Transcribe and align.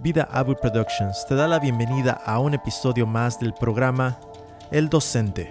Vida 0.00 0.28
Abu 0.30 0.54
Productions 0.54 1.26
te 1.26 1.34
da 1.34 1.48
la 1.48 1.58
bienvenida 1.58 2.12
a 2.24 2.38
un 2.38 2.54
episodio 2.54 3.04
más 3.04 3.40
del 3.40 3.52
programa 3.52 4.16
El 4.70 4.88
Docente. 4.88 5.50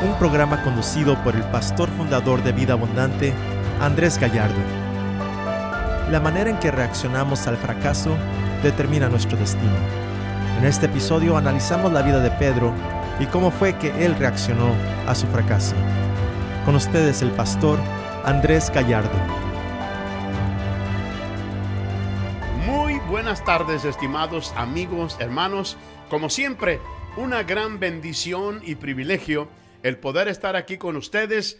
Un 0.00 0.16
programa 0.20 0.62
conducido 0.62 1.20
por 1.24 1.34
el 1.34 1.42
pastor 1.50 1.88
fundador 1.88 2.44
de 2.44 2.52
Vida 2.52 2.74
Abundante, 2.74 3.32
Andrés 3.80 4.16
Gallardo. 4.16 4.60
La 6.12 6.20
manera 6.20 6.50
en 6.50 6.60
que 6.60 6.70
reaccionamos 6.70 7.48
al 7.48 7.56
fracaso 7.56 8.16
determina 8.62 9.08
nuestro 9.08 9.36
destino. 9.36 9.76
En 10.60 10.66
este 10.66 10.86
episodio 10.86 11.36
analizamos 11.36 11.92
la 11.92 12.02
vida 12.02 12.20
de 12.20 12.30
Pedro 12.30 12.72
y 13.18 13.26
cómo 13.26 13.50
fue 13.50 13.76
que 13.76 14.04
él 14.04 14.14
reaccionó 14.14 14.70
a 15.08 15.16
su 15.16 15.26
fracaso. 15.26 15.74
Con 16.64 16.76
ustedes 16.76 17.22
el 17.22 17.32
pastor 17.32 17.80
Andrés 18.24 18.70
Gallardo. 18.72 19.37
Buenas 23.08 23.42
tardes, 23.42 23.86
estimados 23.86 24.52
amigos, 24.54 25.16
hermanos. 25.18 25.78
Como 26.10 26.28
siempre, 26.28 26.78
una 27.16 27.42
gran 27.42 27.80
bendición 27.80 28.60
y 28.62 28.74
privilegio 28.74 29.48
el 29.82 29.96
poder 29.96 30.28
estar 30.28 30.56
aquí 30.56 30.76
con 30.76 30.94
ustedes 30.96 31.58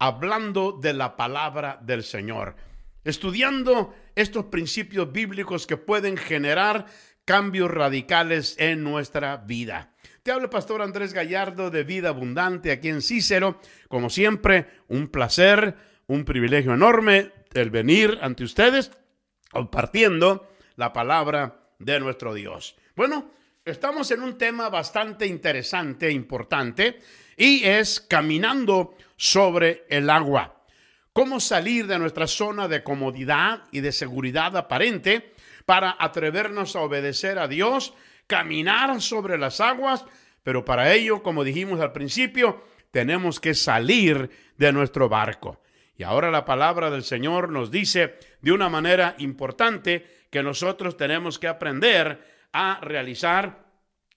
hablando 0.00 0.72
de 0.72 0.94
la 0.94 1.16
palabra 1.16 1.78
del 1.82 2.02
Señor, 2.02 2.56
estudiando 3.04 3.94
estos 4.16 4.46
principios 4.46 5.12
bíblicos 5.12 5.68
que 5.68 5.76
pueden 5.76 6.16
generar 6.16 6.86
cambios 7.24 7.70
radicales 7.70 8.56
en 8.58 8.82
nuestra 8.82 9.36
vida. 9.36 9.94
Te 10.24 10.32
habla 10.32 10.44
el 10.44 10.50
pastor 10.50 10.82
Andrés 10.82 11.12
Gallardo 11.12 11.70
de 11.70 11.84
Vida 11.84 12.08
Abundante 12.08 12.72
aquí 12.72 12.88
en 12.88 13.02
Cícero. 13.02 13.60
Como 13.88 14.10
siempre, 14.10 14.66
un 14.88 15.08
placer, 15.08 15.76
un 16.08 16.24
privilegio 16.24 16.74
enorme 16.74 17.30
el 17.54 17.70
venir 17.70 18.18
ante 18.20 18.42
ustedes 18.42 18.90
compartiendo 19.50 20.48
la 20.78 20.92
palabra 20.92 21.72
de 21.80 21.98
nuestro 21.98 22.32
Dios. 22.32 22.76
Bueno, 22.94 23.32
estamos 23.64 24.12
en 24.12 24.22
un 24.22 24.38
tema 24.38 24.68
bastante 24.68 25.26
interesante, 25.26 26.06
e 26.06 26.12
importante, 26.12 27.00
y 27.36 27.64
es 27.64 28.00
caminando 28.00 28.94
sobre 29.16 29.84
el 29.90 30.08
agua. 30.08 30.64
Cómo 31.12 31.40
salir 31.40 31.88
de 31.88 31.98
nuestra 31.98 32.28
zona 32.28 32.68
de 32.68 32.84
comodidad 32.84 33.64
y 33.72 33.80
de 33.80 33.90
seguridad 33.90 34.56
aparente 34.56 35.32
para 35.66 35.96
atrevernos 35.98 36.76
a 36.76 36.82
obedecer 36.82 37.40
a 37.40 37.48
Dios, 37.48 37.92
caminar 38.28 39.02
sobre 39.02 39.36
las 39.36 39.60
aguas, 39.60 40.04
pero 40.44 40.64
para 40.64 40.94
ello, 40.94 41.24
como 41.24 41.42
dijimos 41.42 41.80
al 41.80 41.92
principio, 41.92 42.64
tenemos 42.92 43.40
que 43.40 43.54
salir 43.54 44.30
de 44.56 44.72
nuestro 44.72 45.08
barco. 45.08 45.60
Y 45.96 46.04
ahora 46.04 46.30
la 46.30 46.44
palabra 46.44 46.88
del 46.88 47.02
Señor 47.02 47.50
nos 47.50 47.72
dice 47.72 48.14
de 48.40 48.52
una 48.52 48.68
manera 48.68 49.16
importante 49.18 50.17
que 50.30 50.42
nosotros 50.42 50.96
tenemos 50.96 51.38
que 51.38 51.48
aprender 51.48 52.24
a 52.52 52.80
realizar 52.82 53.66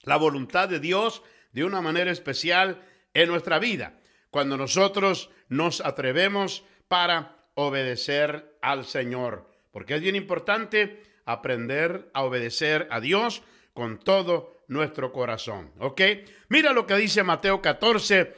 la 0.04 0.18
voluntad 0.18 0.70
de 0.70 0.80
Dios 0.80 1.24
de 1.52 1.64
una 1.64 1.82
manera 1.82 2.12
especial 2.12 2.82
en 3.14 3.30
nuestra 3.30 3.60
vida. 3.60 4.00
Cuando 4.30 4.58
nosotros 4.58 5.30
nos 5.50 5.82
atrevemos 5.82 6.64
para 6.88 7.38
obedecer 7.56 8.58
al 8.62 8.86
Señor. 8.86 9.50
Porque 9.72 9.96
es 9.96 10.02
bien 10.02 10.16
importante 10.16 11.04
aprender 11.26 12.10
a 12.14 12.24
obedecer 12.24 12.88
a 12.90 13.00
Dios 13.00 13.44
con 13.74 14.00
todo 14.00 14.58
nuestro 14.68 15.12
corazón. 15.12 15.72
¿Ok? 15.80 16.02
Mira 16.50 16.74
lo 16.74 16.86
que 16.86 16.96
dice 16.96 17.24
Mateo 17.24 17.62
14, 17.62 18.34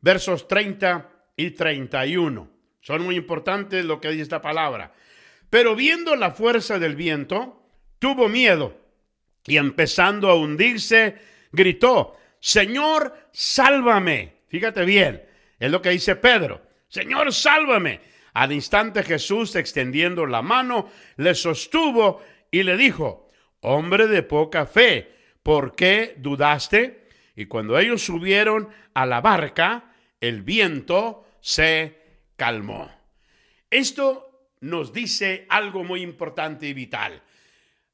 versos 0.00 0.48
30 0.48 1.10
y 1.36 1.50
31. 1.52 2.50
Son 2.80 3.02
muy 3.02 3.16
importantes 3.16 3.84
lo 3.84 4.00
que 4.00 4.10
dice 4.10 4.22
esta 4.22 4.42
palabra. 4.42 4.92
Pero 5.50 5.74
viendo 5.74 6.14
la 6.16 6.30
fuerza 6.30 6.78
del 6.78 6.94
viento, 6.94 7.60
tuvo 7.98 8.28
miedo 8.28 8.76
y 9.44 9.56
empezando 9.56 10.30
a 10.30 10.36
hundirse, 10.36 11.16
gritó, 11.50 12.16
Señor, 12.38 13.28
sálvame. 13.32 14.34
Fíjate 14.48 14.84
bien, 14.84 15.22
es 15.58 15.70
lo 15.70 15.82
que 15.82 15.90
dice 15.90 16.16
Pedro. 16.16 16.62
Señor, 16.88 17.32
sálvame. 17.32 18.00
Al 18.32 18.52
instante 18.52 19.02
Jesús, 19.02 19.56
extendiendo 19.56 20.24
la 20.24 20.40
mano, 20.40 20.88
le 21.16 21.34
sostuvo 21.34 22.22
y 22.50 22.62
le 22.62 22.76
dijo, 22.76 23.28
hombre 23.60 24.06
de 24.06 24.22
poca 24.22 24.66
fe, 24.66 25.12
¿por 25.42 25.74
qué 25.74 26.14
dudaste? 26.16 27.08
Y 27.34 27.46
cuando 27.46 27.78
ellos 27.78 28.02
subieron 28.02 28.68
a 28.94 29.06
la 29.06 29.20
barca, 29.20 29.92
el 30.20 30.42
viento 30.42 31.26
se 31.40 31.98
calmó. 32.36 32.90
Esto 33.70 34.29
nos 34.60 34.92
dice 34.92 35.46
algo 35.48 35.84
muy 35.84 36.02
importante 36.02 36.66
y 36.66 36.74
vital. 36.74 37.22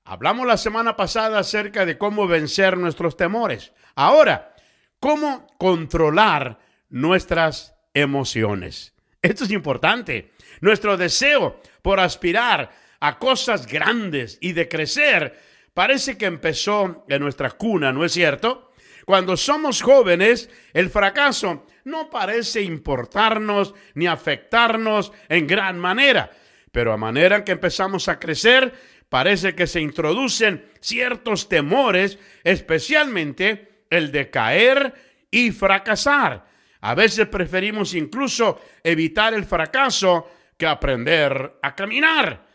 Hablamos 0.04 0.46
la 0.46 0.56
semana 0.56 0.96
pasada 0.96 1.40
acerca 1.40 1.84
de 1.84 1.98
cómo 1.98 2.26
vencer 2.26 2.76
nuestros 2.76 3.16
temores. 3.16 3.72
Ahora, 3.94 4.54
cómo 5.00 5.46
controlar 5.58 6.58
nuestras 6.88 7.74
emociones. 7.94 8.94
Esto 9.22 9.44
es 9.44 9.50
importante. 9.50 10.32
Nuestro 10.60 10.96
deseo 10.96 11.60
por 11.82 11.98
aspirar 11.98 12.70
a 13.00 13.18
cosas 13.18 13.66
grandes 13.66 14.38
y 14.40 14.52
de 14.52 14.68
crecer 14.68 15.40
parece 15.74 16.16
que 16.16 16.26
empezó 16.26 17.04
en 17.08 17.22
nuestra 17.22 17.50
cuna, 17.50 17.92
¿no 17.92 18.04
es 18.04 18.12
cierto? 18.12 18.72
Cuando 19.04 19.36
somos 19.36 19.82
jóvenes, 19.82 20.50
el 20.72 20.90
fracaso 20.90 21.66
no 21.84 22.10
parece 22.10 22.62
importarnos 22.62 23.74
ni 23.94 24.06
afectarnos 24.06 25.12
en 25.28 25.46
gran 25.46 25.78
manera, 25.78 26.30
pero 26.76 26.92
a 26.92 26.98
manera 26.98 27.42
que 27.42 27.52
empezamos 27.52 28.06
a 28.06 28.18
crecer, 28.18 28.70
parece 29.08 29.54
que 29.54 29.66
se 29.66 29.80
introducen 29.80 30.62
ciertos 30.80 31.48
temores, 31.48 32.18
especialmente 32.44 33.86
el 33.88 34.12
de 34.12 34.28
caer 34.28 34.92
y 35.30 35.52
fracasar. 35.52 36.44
A 36.82 36.94
veces 36.94 37.28
preferimos 37.28 37.94
incluso 37.94 38.60
evitar 38.84 39.32
el 39.32 39.46
fracaso 39.46 40.30
que 40.58 40.66
aprender 40.66 41.54
a 41.62 41.74
caminar. 41.74 42.46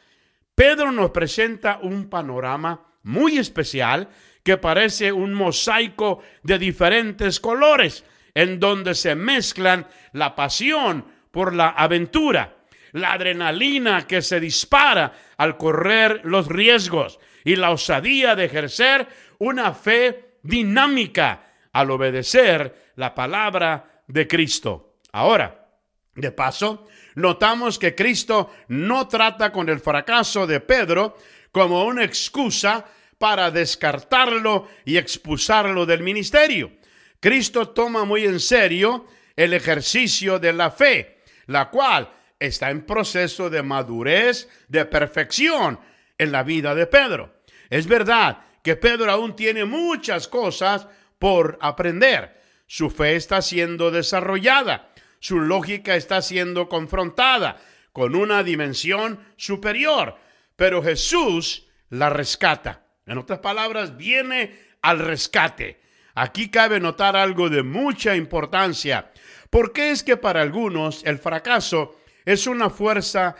Pedro 0.53 0.91
nos 0.91 1.09
presenta 1.09 1.79
un 1.81 2.07
panorama 2.07 2.93
muy 3.01 3.39
especial 3.39 4.07
que 4.43 4.57
parece 4.57 5.11
un 5.11 5.33
mosaico 5.33 6.21
de 6.43 6.59
diferentes 6.59 7.39
colores, 7.39 8.05
en 8.35 8.59
donde 8.59 8.93
se 8.93 9.15
mezclan 9.15 9.87
la 10.13 10.35
pasión 10.35 11.07
por 11.31 11.55
la 11.55 11.69
aventura, 11.69 12.60
la 12.93 13.13
adrenalina 13.13 14.05
que 14.07 14.21
se 14.21 14.39
dispara 14.39 15.13
al 15.37 15.57
correr 15.57 16.21
los 16.23 16.47
riesgos 16.47 17.19
y 17.43 17.55
la 17.55 17.71
osadía 17.71 18.35
de 18.35 18.45
ejercer 18.45 19.07
una 19.39 19.73
fe 19.73 20.37
dinámica 20.43 21.53
al 21.71 21.91
obedecer 21.91 22.91
la 22.95 23.15
palabra 23.15 24.03
de 24.07 24.27
Cristo. 24.27 24.97
Ahora, 25.11 25.69
de 26.15 26.31
paso, 26.31 26.87
notamos 27.15 27.79
que 27.79 27.95
Cristo 27.95 28.51
no 28.67 29.07
trata 29.07 29.51
con 29.51 29.69
el 29.69 29.79
fracaso 29.79 30.45
de 30.45 30.59
Pedro 30.59 31.17
como 31.51 31.85
una 31.85 32.03
excusa 32.03 32.85
para 33.17 33.51
descartarlo 33.51 34.67
y 34.83 34.97
expulsarlo 34.97 35.85
del 35.85 36.01
ministerio. 36.01 36.71
Cristo 37.19 37.69
toma 37.69 38.03
muy 38.03 38.25
en 38.25 38.39
serio 38.39 39.05
el 39.35 39.53
ejercicio 39.53 40.39
de 40.39 40.53
la 40.53 40.71
fe, 40.71 41.19
la 41.45 41.69
cual 41.69 42.09
está 42.41 42.71
en 42.71 42.81
proceso 42.81 43.49
de 43.49 43.61
madurez, 43.61 44.49
de 44.67 44.83
perfección 44.85 45.79
en 46.17 46.31
la 46.31 46.43
vida 46.43 46.75
de 46.75 46.87
Pedro. 46.87 47.35
Es 47.69 47.87
verdad 47.87 48.39
que 48.63 48.75
Pedro 48.75 49.11
aún 49.11 49.35
tiene 49.35 49.63
muchas 49.63 50.27
cosas 50.27 50.87
por 51.19 51.57
aprender. 51.61 52.41
Su 52.65 52.89
fe 52.89 53.15
está 53.15 53.41
siendo 53.41 53.91
desarrollada, 53.91 54.91
su 55.19 55.39
lógica 55.39 55.95
está 55.95 56.21
siendo 56.21 56.67
confrontada 56.67 57.61
con 57.93 58.15
una 58.15 58.43
dimensión 58.43 59.19
superior, 59.37 60.15
pero 60.55 60.81
Jesús 60.81 61.67
la 61.89 62.09
rescata. 62.09 62.87
En 63.05 63.17
otras 63.17 63.39
palabras, 63.39 63.97
viene 63.97 64.57
al 64.81 64.99
rescate. 64.99 65.81
Aquí 66.15 66.49
cabe 66.49 66.79
notar 66.79 67.15
algo 67.15 67.49
de 67.49 67.61
mucha 67.61 68.15
importancia. 68.15 69.11
¿Por 69.49 69.73
qué 69.73 69.91
es 69.91 70.01
que 70.01 70.17
para 70.17 70.41
algunos 70.41 71.03
el 71.05 71.19
fracaso 71.19 72.00
es 72.25 72.47
una 72.47 72.69
fuerza 72.69 73.35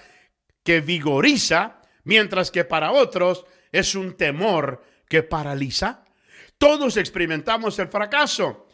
que 0.63 0.81
vigoriza, 0.81 1.81
mientras 2.03 2.51
que 2.51 2.65
para 2.65 2.91
otros 2.91 3.45
es 3.71 3.95
un 3.95 4.15
temor 4.17 4.83
que 5.07 5.23
paraliza? 5.23 6.05
Todos 6.57 6.97
experimentamos 6.97 7.79
el 7.79 7.87
fracaso, 7.87 8.67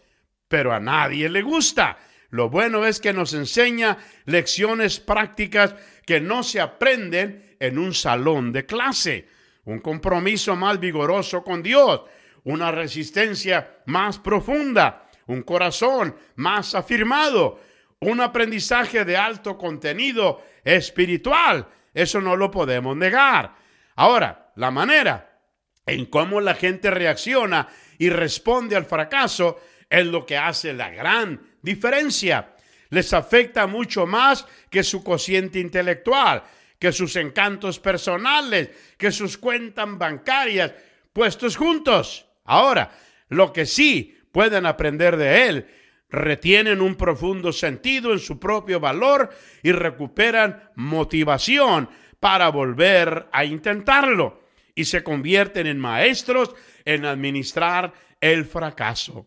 pero 0.47 0.73
a 0.73 0.79
nadie 0.79 1.29
le 1.29 1.41
gusta. 1.41 1.97
Lo 2.29 2.49
bueno 2.49 2.85
es 2.85 2.99
que 2.99 3.13
nos 3.13 3.33
enseña 3.33 3.97
lecciones 4.25 4.99
prácticas 4.99 5.75
que 6.05 6.19
no 6.19 6.43
se 6.43 6.59
aprenden 6.59 7.55
en 7.59 7.79
un 7.79 7.93
salón 7.93 8.51
de 8.51 8.65
clase 8.65 9.27
un 9.67 9.79
compromiso 9.79 10.55
más 10.55 10.79
vigoroso 10.79 11.43
con 11.43 11.61
Dios, 11.61 12.01
una 12.45 12.71
resistencia 12.71 13.81
más 13.85 14.17
profunda, 14.17 15.09
un 15.27 15.43
corazón 15.43 16.15
más 16.35 16.73
afirmado, 16.73 17.59
un 17.99 18.21
aprendizaje 18.21 19.05
de 19.05 19.17
alto 19.17 19.57
contenido 19.57 20.43
espiritual, 20.63 21.67
Eso 21.93 22.21
no 22.21 22.35
lo 22.35 22.51
podemos 22.51 22.95
negar. 22.95 23.55
Ahora, 23.95 24.51
la 24.55 24.69
manera 24.69 25.39
en 25.83 26.05
cómo 26.05 26.39
la 26.39 26.53
gente 26.53 26.91
reacciona 26.91 27.67
y 27.97 28.09
responde 28.09 28.75
al 28.75 28.85
fracaso 28.85 29.59
es 29.89 30.05
lo 30.05 30.23
que 30.23 30.37
hace 30.37 30.73
la 30.73 30.91
gran 30.91 31.41
diferencia. 31.61 32.53
Les 32.89 33.13
afecta 33.13 33.65
mucho 33.65 34.05
más 34.05 34.45
que 34.69 34.83
su 34.83 35.03
cociente 35.03 35.59
intelectual, 35.59 36.43
que 36.77 36.91
sus 36.91 37.15
encantos 37.15 37.79
personales, 37.79 38.69
que 38.97 39.11
sus 39.11 39.37
cuentas 39.37 39.87
bancarias 39.97 40.73
puestos 41.11 41.55
juntos. 41.55 42.27
Ahora, 42.45 42.91
lo 43.29 43.51
que 43.51 43.65
sí 43.65 44.15
pueden 44.31 44.65
aprender 44.67 45.17
de 45.17 45.47
él, 45.47 45.67
retienen 46.09 46.81
un 46.81 46.95
profundo 46.95 47.51
sentido 47.51 48.13
en 48.13 48.19
su 48.19 48.39
propio 48.39 48.79
valor 48.79 49.29
y 49.61 49.71
recuperan 49.71 50.71
motivación 50.75 51.89
para 52.19 52.49
volver 52.49 53.27
a 53.31 53.45
intentarlo 53.45 54.41
y 54.73 54.85
se 54.85 55.03
convierten 55.03 55.67
en 55.67 55.79
maestros 55.79 56.55
en 56.85 57.05
administrar 57.05 57.93
el 58.21 58.45
fracaso. 58.45 59.25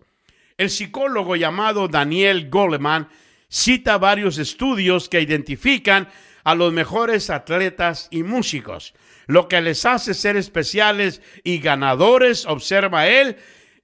El 0.57 0.71
psicólogo 0.71 1.37
llamado 1.37 1.89
Daniel 1.89 2.49
Goleman 2.51 3.09
cita 3.49 3.99
varios 3.99 4.39
estudios 4.39 5.09
que 5.09 5.21
identifican 5.21 6.09
a 6.45 6.55
los 6.55 6.73
mejores 6.73 7.31
atletas 7.31 8.09
y 8.11 8.23
músicos. 8.23 8.95
Lo 9.27 9.49
que 9.49 9.61
les 9.61 9.85
hace 9.85 10.15
ser 10.15 10.37
especiales 10.37 11.21
y 11.45 11.59
ganadores, 11.59 12.47
observa 12.47 13.09
él, 13.09 13.37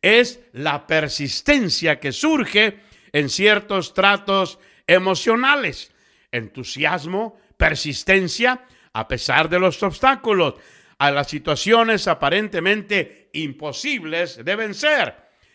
es 0.02 0.40
la 0.52 0.86
persistencia 0.86 1.98
que 1.98 2.12
surge 2.12 2.80
en 3.16 3.30
ciertos 3.30 3.94
tratos 3.94 4.58
emocionales. 4.86 5.90
Entusiasmo, 6.30 7.40
persistencia, 7.56 8.66
a 8.92 9.08
pesar 9.08 9.48
de 9.48 9.58
los 9.58 9.82
obstáculos, 9.82 10.56
a 10.98 11.10
las 11.10 11.26
situaciones 11.26 12.08
aparentemente 12.08 13.30
imposibles 13.32 14.44
de 14.44 14.54
vencer. 14.54 15.14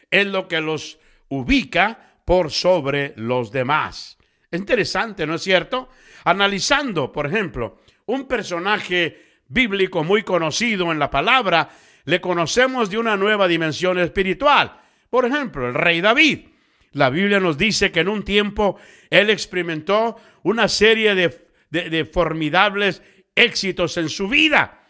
Es 0.09 0.25
lo 0.25 0.47
que 0.47 0.59
los 0.59 0.97
ubica 1.29 2.15
por 2.25 2.49
sobre 2.49 3.13
los 3.15 3.51
demás. 3.51 4.17
Es 4.49 4.59
interesante, 4.59 5.27
¿no 5.27 5.35
es 5.35 5.43
cierto? 5.43 5.89
Analizando, 6.23 7.11
por 7.11 7.27
ejemplo, 7.27 7.81
un 8.07 8.27
personaje 8.27 9.39
bíblico 9.47 10.03
muy 10.03 10.23
conocido 10.23 10.91
en 10.91 10.97
la 10.97 11.11
palabra, 11.11 11.69
le 12.05 12.19
conocemos 12.19 12.89
de 12.89 12.97
una 12.97 13.17
nueva 13.17 13.47
dimensión 13.47 13.99
espiritual. 13.99 14.81
Por 15.11 15.25
ejemplo, 15.25 15.67
el 15.67 15.75
rey 15.75 16.01
David. 16.01 16.50
La 16.93 17.09
Biblia 17.09 17.39
nos 17.39 17.57
dice 17.57 17.91
que 17.91 18.01
en 18.01 18.09
un 18.09 18.23
tiempo 18.23 18.77
él 19.09 19.29
experimentó 19.29 20.17
una 20.43 20.67
serie 20.67 21.15
de, 21.15 22.05
formidables 22.05 23.01
éxitos 23.33 23.95
en 23.97 24.09
su 24.09 24.27
vida. 24.27 24.83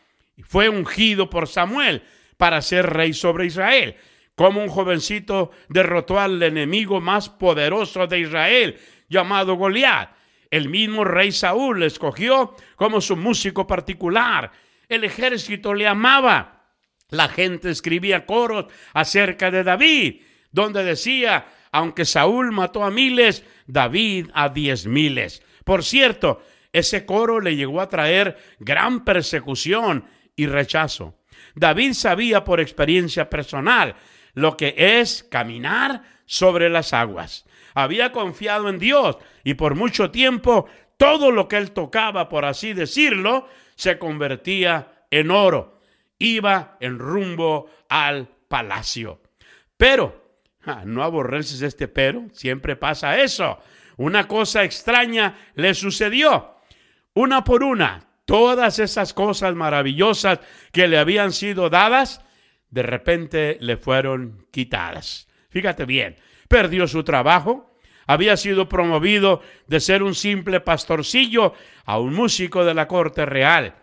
Fue 0.44 0.68
ungido 0.68 1.30
por 1.30 1.48
Samuel 1.48 2.02
para 2.38 2.62
ser 2.62 2.88
rey 2.88 3.14
sobre 3.14 3.46
Israel. 3.46 3.96
Como 4.34 4.64
un 4.64 4.70
jovencito 4.70 5.52
derrotó 5.70 6.20
al 6.20 6.42
enemigo 6.42 7.00
más 7.00 7.30
poderoso 7.30 8.08
de 8.08 8.22
Israel, 8.22 8.80
llamado 9.08 9.56
Goliat. 9.56 10.10
El 10.50 10.70
mismo 10.70 11.04
rey 11.04 11.32
Saúl 11.32 11.82
le 11.82 11.86
escogió 11.86 12.56
como 12.76 13.00
su 13.00 13.16
músico 13.16 13.68
particular. 13.68 14.52
El 14.90 15.04
ejército 15.04 15.74
le 15.76 15.86
amaba. 15.88 16.66
La 17.10 17.30
gente 17.30 17.70
escribía 17.70 18.26
coros 18.26 18.66
acerca 18.94 19.52
de 19.52 19.64
David, 19.64 20.22
donde 20.52 20.84
decía, 20.84 21.46
aunque 21.72 22.06
Saúl 22.06 22.52
mató 22.52 22.84
a 22.84 22.92
miles, 22.92 23.46
David 23.68 24.30
a 24.34 24.50
diez 24.50 24.86
miles. 24.86 25.44
Por 25.64 25.84
cierto, 25.84 26.42
ese 26.74 27.06
coro 27.06 27.40
le 27.40 27.56
llegó 27.56 27.82
a 27.82 27.90
traer 27.90 28.38
gran 28.60 29.04
persecución 29.04 30.06
y 30.36 30.48
rechazo. 30.48 31.16
David 31.56 31.94
sabía 31.94 32.44
por 32.44 32.60
experiencia 32.60 33.30
personal 33.30 33.96
lo 34.34 34.58
que 34.58 34.74
es 34.78 35.24
caminar 35.24 36.04
sobre 36.26 36.70
las 36.70 36.94
aguas. 36.94 37.46
Había 37.74 38.12
confiado 38.12 38.70
en 38.70 38.80
Dios 38.80 39.18
y 39.44 39.56
por 39.56 39.76
mucho 39.76 40.12
tiempo 40.12 40.68
todo 40.98 41.32
lo 41.32 41.48
que 41.48 41.58
él 41.58 41.72
tocaba, 41.72 42.30
por 42.30 42.46
así 42.46 42.74
decirlo, 42.74 43.48
se 43.76 43.98
convertía 43.98 45.06
en 45.10 45.32
oro. 45.32 45.80
Iba 46.20 46.78
en 46.80 47.00
rumbo 47.00 47.70
al 47.90 48.30
palacio. 48.48 49.22
Pero, 49.78 50.21
no 50.86 51.04
aborreces 51.04 51.62
este 51.62 51.88
pero, 51.88 52.28
siempre 52.34 52.76
pasa 52.76 53.20
eso. 53.22 53.60
Una 53.98 54.28
cosa 54.28 54.64
extraña 54.64 55.36
le 55.56 55.74
sucedió. 55.74 56.56
Una 57.14 57.44
por 57.44 57.64
una, 57.64 58.08
todas 58.26 58.80
esas 58.80 59.14
cosas 59.14 59.56
maravillosas 59.56 60.40
que 60.72 60.88
le 60.88 60.98
habían 60.98 61.34
sido 61.34 61.70
dadas, 61.70 62.24
de 62.70 62.84
repente 62.84 63.58
le 63.60 63.78
fueron 63.78 64.48
quitadas. 64.52 65.28
Fíjate 65.50 65.86
bien, 65.86 66.16
perdió 66.48 66.88
su 66.88 67.04
trabajo, 67.04 67.76
había 68.08 68.38
sido 68.38 68.70
promovido 68.70 69.42
de 69.68 69.80
ser 69.80 70.04
un 70.04 70.16
simple 70.16 70.62
pastorcillo 70.62 71.54
a 71.86 72.00
un 72.00 72.14
músico 72.14 72.64
de 72.64 72.74
la 72.74 72.88
corte 72.88 73.26
real, 73.26 73.76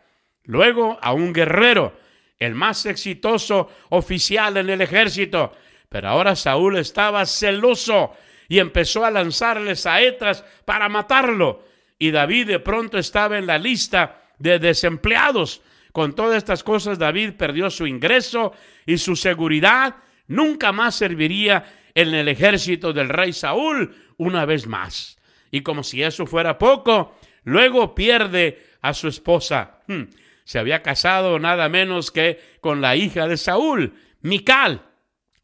luego 0.44 0.98
a 1.02 1.12
un 1.12 1.32
guerrero, 1.32 1.94
el 2.38 2.54
más 2.54 2.86
exitoso 2.86 3.68
oficial 3.90 4.56
en 4.56 4.70
el 4.70 4.80
ejército. 4.80 5.52
Pero 5.88 6.08
ahora 6.08 6.36
Saúl 6.36 6.76
estaba 6.76 7.24
celoso 7.26 8.12
y 8.48 8.58
empezó 8.58 9.04
a 9.04 9.10
lanzarle 9.10 9.76
saetas 9.76 10.44
para 10.64 10.88
matarlo. 10.88 11.64
Y 11.98 12.10
David 12.10 12.46
de 12.46 12.60
pronto 12.60 12.98
estaba 12.98 13.38
en 13.38 13.46
la 13.46 13.58
lista 13.58 14.22
de 14.38 14.58
desempleados. 14.58 15.62
Con 15.92 16.14
todas 16.14 16.36
estas 16.36 16.62
cosas, 16.62 16.98
David 16.98 17.32
perdió 17.32 17.70
su 17.70 17.86
ingreso 17.86 18.52
y 18.86 18.98
su 18.98 19.16
seguridad. 19.16 19.96
Nunca 20.28 20.72
más 20.72 20.94
serviría 20.94 21.64
en 21.94 22.14
el 22.14 22.28
ejército 22.28 22.92
del 22.92 23.08
rey 23.08 23.32
Saúl 23.32 23.94
una 24.18 24.44
vez 24.44 24.66
más. 24.66 25.18
Y 25.50 25.62
como 25.62 25.82
si 25.82 26.02
eso 26.02 26.26
fuera 26.26 26.58
poco, 26.58 27.16
luego 27.44 27.94
pierde 27.94 28.62
a 28.82 28.94
su 28.94 29.08
esposa. 29.08 29.80
Hmm, 29.86 30.04
se 30.44 30.58
había 30.58 30.82
casado 30.82 31.38
nada 31.38 31.68
menos 31.68 32.10
que 32.10 32.40
con 32.60 32.80
la 32.80 32.96
hija 32.96 33.26
de 33.26 33.36
Saúl, 33.36 33.94
Mical. 34.20 34.82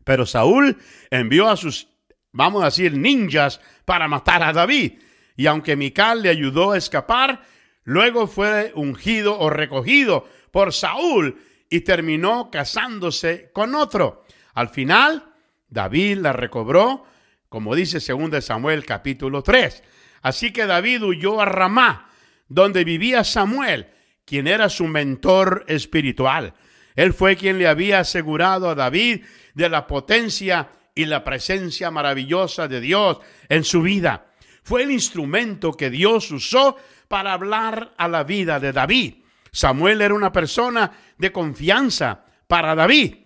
Pero 0.05 0.27
Saúl 0.27 0.79
envió 1.11 1.49
a 1.49 1.57
sus, 1.57 1.89
vamos 2.33 2.63
a 2.63 2.67
decir, 2.67 2.97
ninjas 2.97 3.61
para 3.85 4.09
matar 4.09 4.43
a 4.43 4.53
David. 4.53 5.01
Y 5.37 5.47
aunque 5.47 5.77
Mical 5.77 6.23
le 6.23 6.29
ayudó 6.29 6.73
a 6.73 6.79
escapar, 6.79 7.43
luego 7.83 8.27
fue 8.27 8.73
ungido 8.75 9.39
o 9.39 9.51
recogido 9.51 10.29
por 10.51 10.73
Saúl 10.73 11.41
y 11.69 11.81
terminó 11.81 12.51
casándose 12.51 13.51
con 13.53 13.75
otro. 13.75 14.25
Al 14.55 14.69
final, 14.69 15.35
David 15.69 16.19
la 16.19 16.33
recobró, 16.33 17.05
como 17.49 17.75
dice 17.75 17.99
2 17.99 18.45
Samuel 18.45 18.85
capítulo 18.85 19.43
3. 19.43 19.83
Así 20.23 20.53
que 20.53 20.67
David 20.67 21.03
huyó 21.03 21.41
a 21.41 21.45
Ramá, 21.47 22.11
donde 22.49 22.85
vivía 22.85 23.25
Samuel, 23.25 23.89
quien 24.25 24.47
era 24.47 24.69
su 24.69 24.87
mentor 24.87 25.65
espiritual. 25.67 26.55
Él 26.95 27.13
fue 27.13 27.37
quien 27.37 27.59
le 27.59 27.67
había 27.67 28.01
asegurado 28.01 28.71
a 28.71 28.75
David 28.75 29.25
de 29.55 29.69
la 29.69 29.87
potencia 29.87 30.71
y 30.95 31.07
la 31.07 31.25
presencia 31.25 31.91
maravillosa 31.91 32.69
de 32.69 32.81
Dios 32.81 33.19
en 33.49 33.65
su 33.65 33.83
vida. 33.83 34.27
Fue 34.63 34.85
el 34.85 34.93
instrumento 34.93 35.73
que 35.73 35.91
Dios 35.91 36.31
usó 36.31 36.77
para 37.09 37.33
hablar 37.33 37.95
a 37.99 38.09
la 38.09 38.25
vida 38.25 38.61
de 38.61 38.73
David. 38.73 39.15
Samuel 39.51 40.01
era 40.01 40.15
una 40.15 40.33
persona 40.33 40.93
de 41.19 41.33
confianza 41.33 42.25
para 42.47 42.75
David. 42.75 43.17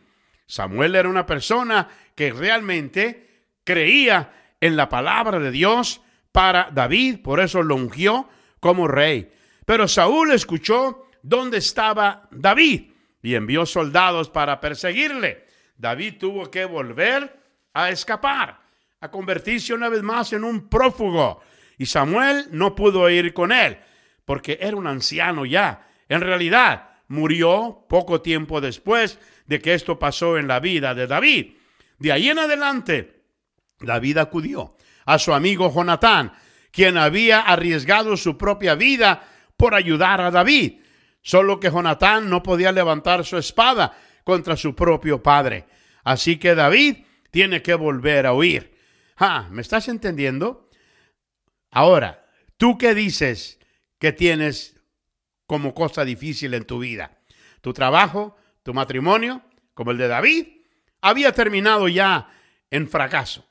Samuel 0.47 0.95
era 0.95 1.09
una 1.09 1.27
persona 1.27 1.89
que 2.15 2.33
realmente 2.33 3.45
creía 3.65 4.33
en 4.61 4.77
la 4.77 4.89
palabra 4.89 5.39
de 5.39 5.51
Dios 5.51 6.01
para 6.33 6.71
David, 6.73 7.21
por 7.23 7.41
eso 7.41 7.63
lo 7.63 7.77
ungió 7.77 8.29
como 8.61 8.89
rey. 8.89 9.31
Pero 9.67 9.87
Saúl 9.87 10.33
escuchó 10.33 11.07
dónde 11.23 11.59
estaba 11.59 12.29
David 12.31 12.93
y 13.23 13.35
envió 13.35 13.67
soldados 13.67 14.31
para 14.31 14.61
perseguirle. 14.61 15.45
David 15.77 16.15
tuvo 16.19 16.51
que 16.51 16.65
volver 16.65 17.41
a 17.73 17.91
escapar, 17.91 18.61
a 19.01 19.11
convertirse 19.11 19.75
una 19.75 19.89
vez 19.89 20.03
más 20.03 20.33
en 20.33 20.45
un 20.45 20.69
prófugo. 20.69 21.41
Y 21.77 21.87
Samuel 21.87 22.47
no 22.51 22.75
pudo 22.75 23.09
ir 23.09 23.33
con 23.33 23.53
él, 23.53 23.79
porque 24.25 24.59
era 24.61 24.77
un 24.77 24.87
anciano 24.87 25.47
ya. 25.47 25.87
En 26.09 26.21
realidad, 26.21 26.91
murió 27.09 27.87
poco 27.89 28.21
tiempo 28.21 28.61
después 28.61 29.19
de 29.47 29.61
que 29.61 29.75
esto 29.75 29.99
pasó 29.99 30.39
en 30.39 30.49
la 30.49 30.61
vida 30.61 30.95
de 30.95 31.07
David. 31.07 31.55
De 31.99 32.13
ahí 32.13 32.29
en 32.29 32.39
adelante, 32.39 33.23
David 33.81 34.19
acudió 34.19 34.77
a 35.07 35.19
su 35.19 35.33
amigo 35.33 35.73
Jonatán, 35.73 36.33
quien 36.71 36.99
había 36.99 37.41
arriesgado 37.41 38.17
su 38.17 38.37
propia 38.37 38.75
vida 38.75 39.27
por 39.57 39.75
ayudar 39.75 40.21
a 40.21 40.31
David. 40.31 40.81
Solo 41.29 41.61
que 41.61 41.71
Jonatán 41.71 42.31
no 42.31 42.43
podía 42.43 42.73
levantar 42.73 43.23
su 43.23 43.37
espada 43.37 43.99
contra 44.25 44.57
su 44.57 44.75
propio 44.75 45.23
padre. 45.23 45.67
Así 46.03 46.39
que 46.39 46.55
David 46.55 47.05
tiene 47.31 47.61
que 47.61 47.75
volver 47.75 48.25
a 48.25 48.33
huir. 48.33 48.75
Ah, 49.19 49.47
¿me 49.51 49.61
estás 49.61 49.89
entendiendo? 49.89 50.71
Ahora, 51.71 52.25
¿tú 52.57 52.79
qué 52.79 52.95
dices 52.95 53.59
que 53.99 54.13
tienes 54.13 54.81
como 55.47 55.75
cosa 55.75 56.07
difícil 56.07 56.55
en 56.55 56.65
tu 56.65 56.79
vida. 56.79 57.19
Tu 57.61 57.75
trabajo, 57.75 58.37
tu 58.63 58.73
matrimonio, 58.73 59.43
como 59.75 59.91
el 59.91 59.99
de 59.99 60.09
David, 60.09 60.47
había 61.03 61.33
terminado 61.33 61.89
ya 61.89 62.31
en 62.71 62.89
fracaso. 62.89 63.45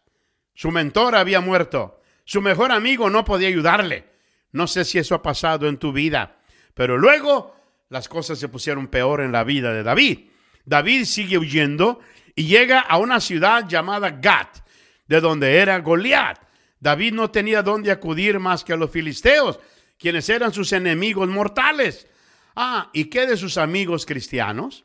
Su 0.55 0.71
mentor 0.71 1.15
había 1.15 1.41
muerto. 1.41 2.01
Su 2.25 2.41
mejor 2.41 2.71
amigo 2.71 3.11
no 3.11 3.23
podía 3.23 3.49
ayudarle. 3.49 4.05
No 4.51 4.65
sé 4.65 4.83
si 4.83 4.97
eso 4.97 5.13
ha 5.13 5.21
pasado 5.21 5.67
en 5.67 5.77
tu 5.77 5.91
vida, 5.91 6.39
pero 6.73 6.97
luego 6.97 7.56
las 7.89 8.07
cosas 8.09 8.39
se 8.39 8.49
pusieron 8.49 8.87
peor 8.87 9.21
en 9.21 9.31
la 9.31 9.43
vida 9.43 9.73
de 9.73 9.83
David. 9.83 10.29
David 10.65 11.05
sigue 11.05 11.37
huyendo 11.37 11.99
y 12.35 12.45
llega 12.45 12.81
a 12.81 12.97
una 12.97 13.19
ciudad 13.19 13.67
llamada 13.67 14.11
Gat, 14.11 14.59
de 15.07 15.21
donde 15.21 15.57
era 15.57 15.79
Goliat. 15.79 16.39
David 16.79 17.13
no 17.13 17.31
tenía 17.31 17.63
dónde 17.63 17.91
acudir 17.91 18.39
más 18.39 18.63
que 18.63 18.73
a 18.73 18.77
los 18.77 18.91
filisteos, 18.91 19.59
quienes 19.97 20.29
eran 20.29 20.53
sus 20.53 20.73
enemigos 20.73 21.27
mortales. 21.27 22.07
Ah, 22.55 22.89
¿y 22.93 23.05
qué 23.05 23.25
de 23.25 23.37
sus 23.37 23.57
amigos 23.57 24.05
cristianos? 24.05 24.83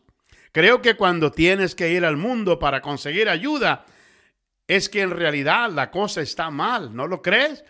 Creo 0.53 0.83
que 0.83 0.95
cuando 0.95 1.33
tienes 1.33 1.75
que 1.75 1.91
ir 1.91 2.05
al 2.05 2.17
mundo 2.17 2.59
para 2.59 2.81
conseguir 2.81 3.29
ayuda, 3.29 3.87
es 4.67 4.89
que 4.89 5.01
en 5.01 5.11
realidad 5.11 5.71
la 5.71 5.91
cosa 5.91 6.21
está 6.21 6.51
mal, 6.51 6.95
¿no 6.95 7.07
lo 7.07 7.21
crees? 7.23 7.65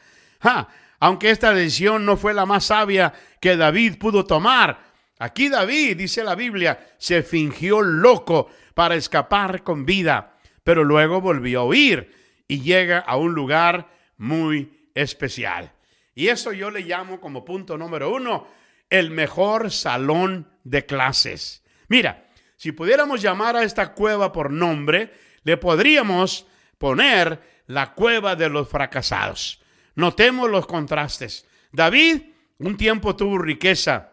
aunque 0.99 1.31
esta 1.31 1.55
decisión 1.55 2.05
no 2.05 2.17
fue 2.17 2.35
la 2.35 2.47
más 2.47 2.65
sabia 2.65 3.13
que 3.41 3.57
David 3.57 3.99
pudo 3.99 4.25
tomar, 4.25 4.92
aquí 5.23 5.49
David, 5.49 5.97
dice 5.97 6.25
la 6.25 6.35
Biblia, 6.35 6.95
se 6.99 7.23
fingió 7.23 7.81
loco 7.83 8.51
para 8.75 8.95
escapar 8.95 9.63
con 9.63 9.85
vida, 9.85 10.37
pero 10.65 10.85
luego 10.85 11.21
volvió 11.21 11.61
a 11.61 11.65
huir 11.65 12.13
y 12.49 12.61
llega 12.61 12.99
a 12.99 13.17
un 13.17 13.35
lugar 13.35 13.89
muy 14.17 14.89
especial. 14.95 15.73
Y 16.15 16.29
eso 16.29 16.53
yo 16.53 16.71
le 16.71 16.81
llamo 16.81 17.21
como 17.21 17.45
punto 17.45 17.79
número 17.79 18.13
uno, 18.13 18.47
el 18.91 19.11
mejor 19.11 19.71
salón 19.71 20.49
de 20.65 20.85
clases. 20.85 21.63
Mira, 21.89 22.27
si 22.57 22.73
pudiéramos 22.73 23.23
llamar 23.23 23.57
a 23.57 23.65
esta 23.65 23.93
cueva 23.95 24.33
por 24.33 24.51
nombre, 24.51 25.13
le 25.45 25.57
podríamos 25.57 26.47
poner 26.79 27.41
la 27.67 27.95
cueva 27.95 28.37
de 28.37 28.49
los 28.49 28.69
fracasados. 28.69 29.63
Notemos 29.95 30.51
los 30.51 30.67
contrastes. 30.67 31.47
David 31.71 32.23
un 32.59 32.77
tiempo 32.77 33.17
tuvo 33.17 33.39
riqueza, 33.39 34.12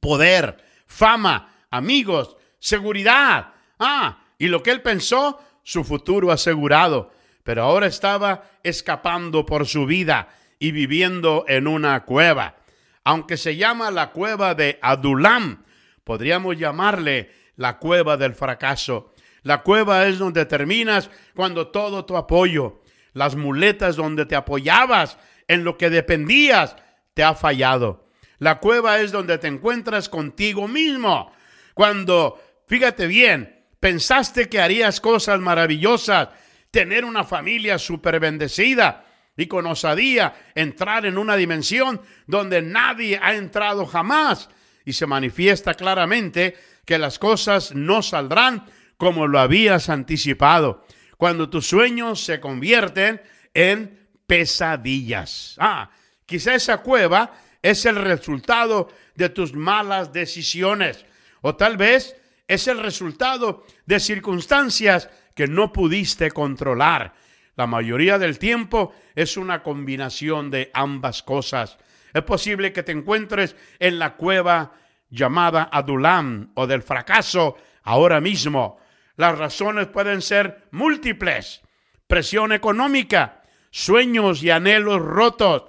poder, 0.00 0.64
fama, 0.86 1.54
amigos, 1.70 2.36
seguridad. 2.58 3.54
Ah, 3.78 4.24
y 4.38 4.48
lo 4.48 4.62
que 4.62 4.70
él 4.70 4.82
pensó, 4.82 5.40
su 5.62 5.84
futuro 5.84 6.32
asegurado. 6.32 7.12
Pero 7.42 7.62
ahora 7.62 7.86
estaba 7.86 8.44
escapando 8.62 9.46
por 9.46 9.66
su 9.66 9.86
vida 9.86 10.28
y 10.58 10.72
viviendo 10.72 11.44
en 11.48 11.66
una 11.66 12.04
cueva. 12.04 12.56
Aunque 13.04 13.36
se 13.36 13.56
llama 13.56 13.90
la 13.90 14.10
cueva 14.10 14.54
de 14.54 14.78
Adulam, 14.82 15.64
podríamos 16.04 16.58
llamarle 16.58 17.30
la 17.56 17.78
cueva 17.78 18.16
del 18.16 18.34
fracaso. 18.34 19.14
La 19.42 19.62
cueva 19.62 20.06
es 20.06 20.18
donde 20.18 20.46
terminas 20.46 21.10
cuando 21.34 21.68
todo 21.68 22.04
tu 22.04 22.16
apoyo, 22.16 22.82
las 23.12 23.34
muletas 23.34 23.96
donde 23.96 24.26
te 24.26 24.36
apoyabas, 24.36 25.18
en 25.46 25.64
lo 25.64 25.78
que 25.78 25.88
dependías, 25.88 26.76
te 27.14 27.24
ha 27.24 27.34
fallado. 27.34 28.07
La 28.38 28.60
cueva 28.60 29.00
es 29.00 29.12
donde 29.12 29.38
te 29.38 29.48
encuentras 29.48 30.08
contigo 30.08 30.68
mismo. 30.68 31.32
Cuando, 31.74 32.40
fíjate 32.66 33.06
bien, 33.06 33.64
pensaste 33.80 34.48
que 34.48 34.60
harías 34.60 35.00
cosas 35.00 35.40
maravillosas, 35.40 36.28
tener 36.70 37.04
una 37.04 37.24
familia 37.24 37.78
súper 37.78 38.20
bendecida 38.20 39.04
y 39.36 39.46
con 39.46 39.66
osadía 39.66 40.34
entrar 40.54 41.06
en 41.06 41.18
una 41.18 41.36
dimensión 41.36 42.00
donde 42.26 42.62
nadie 42.62 43.18
ha 43.22 43.34
entrado 43.34 43.86
jamás. 43.86 44.48
Y 44.84 44.94
se 44.94 45.06
manifiesta 45.06 45.74
claramente 45.74 46.56
que 46.84 46.98
las 46.98 47.18
cosas 47.18 47.74
no 47.74 48.02
saldrán 48.02 48.64
como 48.96 49.26
lo 49.26 49.38
habías 49.38 49.88
anticipado. 49.88 50.84
Cuando 51.16 51.50
tus 51.50 51.66
sueños 51.66 52.20
se 52.24 52.40
convierten 52.40 53.20
en 53.54 54.08
pesadillas. 54.26 55.56
Ah, 55.58 55.90
quizá 56.26 56.54
esa 56.54 56.78
cueva 56.78 57.32
es 57.62 57.86
el 57.86 57.96
resultado 57.96 58.88
de 59.14 59.28
tus 59.28 59.54
malas 59.54 60.12
decisiones. 60.12 61.04
O 61.40 61.56
tal 61.56 61.76
vez 61.76 62.16
es 62.46 62.66
el 62.68 62.78
resultado 62.78 63.64
de 63.86 64.00
circunstancias 64.00 65.10
que 65.34 65.46
no 65.46 65.72
pudiste 65.72 66.30
controlar. 66.30 67.14
La 67.56 67.66
mayoría 67.66 68.18
del 68.18 68.38
tiempo 68.38 68.94
es 69.14 69.36
una 69.36 69.62
combinación 69.62 70.50
de 70.50 70.70
ambas 70.74 71.22
cosas. 71.22 71.78
Es 72.14 72.22
posible 72.22 72.72
que 72.72 72.82
te 72.82 72.92
encuentres 72.92 73.54
en 73.78 73.98
la 73.98 74.16
cueva 74.16 74.72
llamada 75.10 75.68
Adulam 75.70 76.52
o 76.54 76.66
del 76.66 76.82
fracaso 76.82 77.56
ahora 77.82 78.20
mismo. 78.20 78.78
Las 79.16 79.36
razones 79.36 79.88
pueden 79.88 80.22
ser 80.22 80.68
múltiples. 80.70 81.62
Presión 82.06 82.52
económica, 82.52 83.42
sueños 83.70 84.42
y 84.42 84.50
anhelos 84.50 85.02
rotos, 85.02 85.64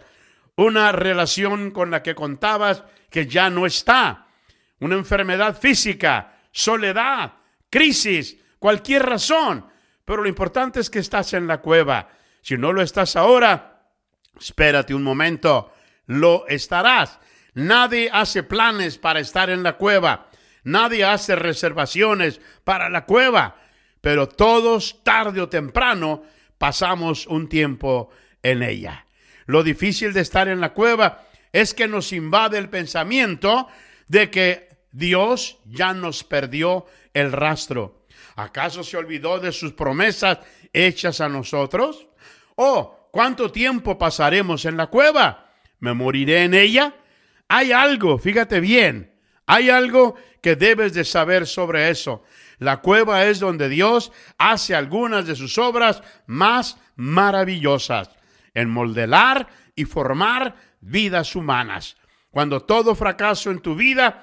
una 0.65 0.91
relación 0.91 1.71
con 1.71 1.89
la 1.89 2.03
que 2.03 2.15
contabas 2.15 2.83
que 3.09 3.27
ya 3.27 3.49
no 3.49 3.65
está, 3.65 4.27
una 4.79 4.95
enfermedad 4.95 5.57
física, 5.57 6.37
soledad, 6.51 7.33
crisis, 7.69 8.37
cualquier 8.59 9.05
razón. 9.05 9.65
Pero 10.03 10.23
lo 10.23 10.29
importante 10.29 10.79
es 10.79 10.89
que 10.89 10.99
estás 10.99 11.33
en 11.33 11.47
la 11.47 11.59
cueva. 11.59 12.09
Si 12.41 12.57
no 12.57 12.73
lo 12.73 12.81
estás 12.81 13.15
ahora, 13.15 13.83
espérate 14.37 14.93
un 14.93 15.03
momento, 15.03 15.73
lo 16.07 16.45
estarás. 16.47 17.19
Nadie 17.53 18.09
hace 18.11 18.43
planes 18.43 18.97
para 18.97 19.21
estar 19.21 19.49
en 19.49 19.63
la 19.63 19.77
cueva. 19.77 20.29
Nadie 20.63 21.05
hace 21.05 21.35
reservaciones 21.35 22.41
para 22.65 22.89
la 22.89 23.05
cueva. 23.05 23.55
Pero 24.01 24.27
todos, 24.27 25.03
tarde 25.03 25.41
o 25.41 25.47
temprano, 25.47 26.23
pasamos 26.57 27.27
un 27.27 27.47
tiempo 27.47 28.09
en 28.43 28.63
ella. 28.63 29.05
Lo 29.49 29.63
difícil 29.63 30.13
de 30.13 30.21
estar 30.21 30.47
en 30.47 30.61
la 30.61 30.73
cueva 30.73 31.23
es 31.51 31.73
que 31.73 31.87
nos 31.87 32.13
invade 32.13 32.59
el 32.59 32.69
pensamiento 32.69 33.67
de 34.07 34.29
que 34.29 34.69
Dios 34.91 35.57
ya 35.65 35.91
nos 35.95 36.23
perdió 36.23 36.85
el 37.15 37.31
rastro. 37.31 38.05
¿Acaso 38.35 38.83
se 38.83 38.95
olvidó 38.95 39.39
de 39.39 39.51
sus 39.51 39.73
promesas 39.73 40.37
hechas 40.71 41.19
a 41.19 41.29
nosotros? 41.29 42.05
¿O 42.57 43.09
cuánto 43.11 43.51
tiempo 43.51 43.97
pasaremos 43.97 44.65
en 44.65 44.77
la 44.77 44.85
cueva? 44.85 45.49
¿Me 45.79 45.95
moriré 45.95 46.43
en 46.43 46.53
ella? 46.53 46.93
Hay 47.47 47.71
algo, 47.71 48.19
fíjate 48.19 48.59
bien, 48.59 49.15
hay 49.47 49.71
algo 49.71 50.13
que 50.43 50.57
debes 50.57 50.93
de 50.93 51.03
saber 51.03 51.47
sobre 51.47 51.89
eso. 51.89 52.21
La 52.59 52.81
cueva 52.81 53.25
es 53.25 53.39
donde 53.39 53.67
Dios 53.67 54.11
hace 54.37 54.75
algunas 54.75 55.25
de 55.25 55.35
sus 55.35 55.57
obras 55.57 56.03
más 56.27 56.77
maravillosas, 56.95 58.11
en 58.53 58.69
modelar 58.69 59.47
y 59.75 59.85
formar 59.85 60.55
vidas 60.81 61.35
humanas. 61.35 61.97
Cuando 62.31 62.61
todo 62.61 62.95
fracaso 62.95 63.51
en 63.51 63.59
tu 63.59 63.75
vida 63.75 64.21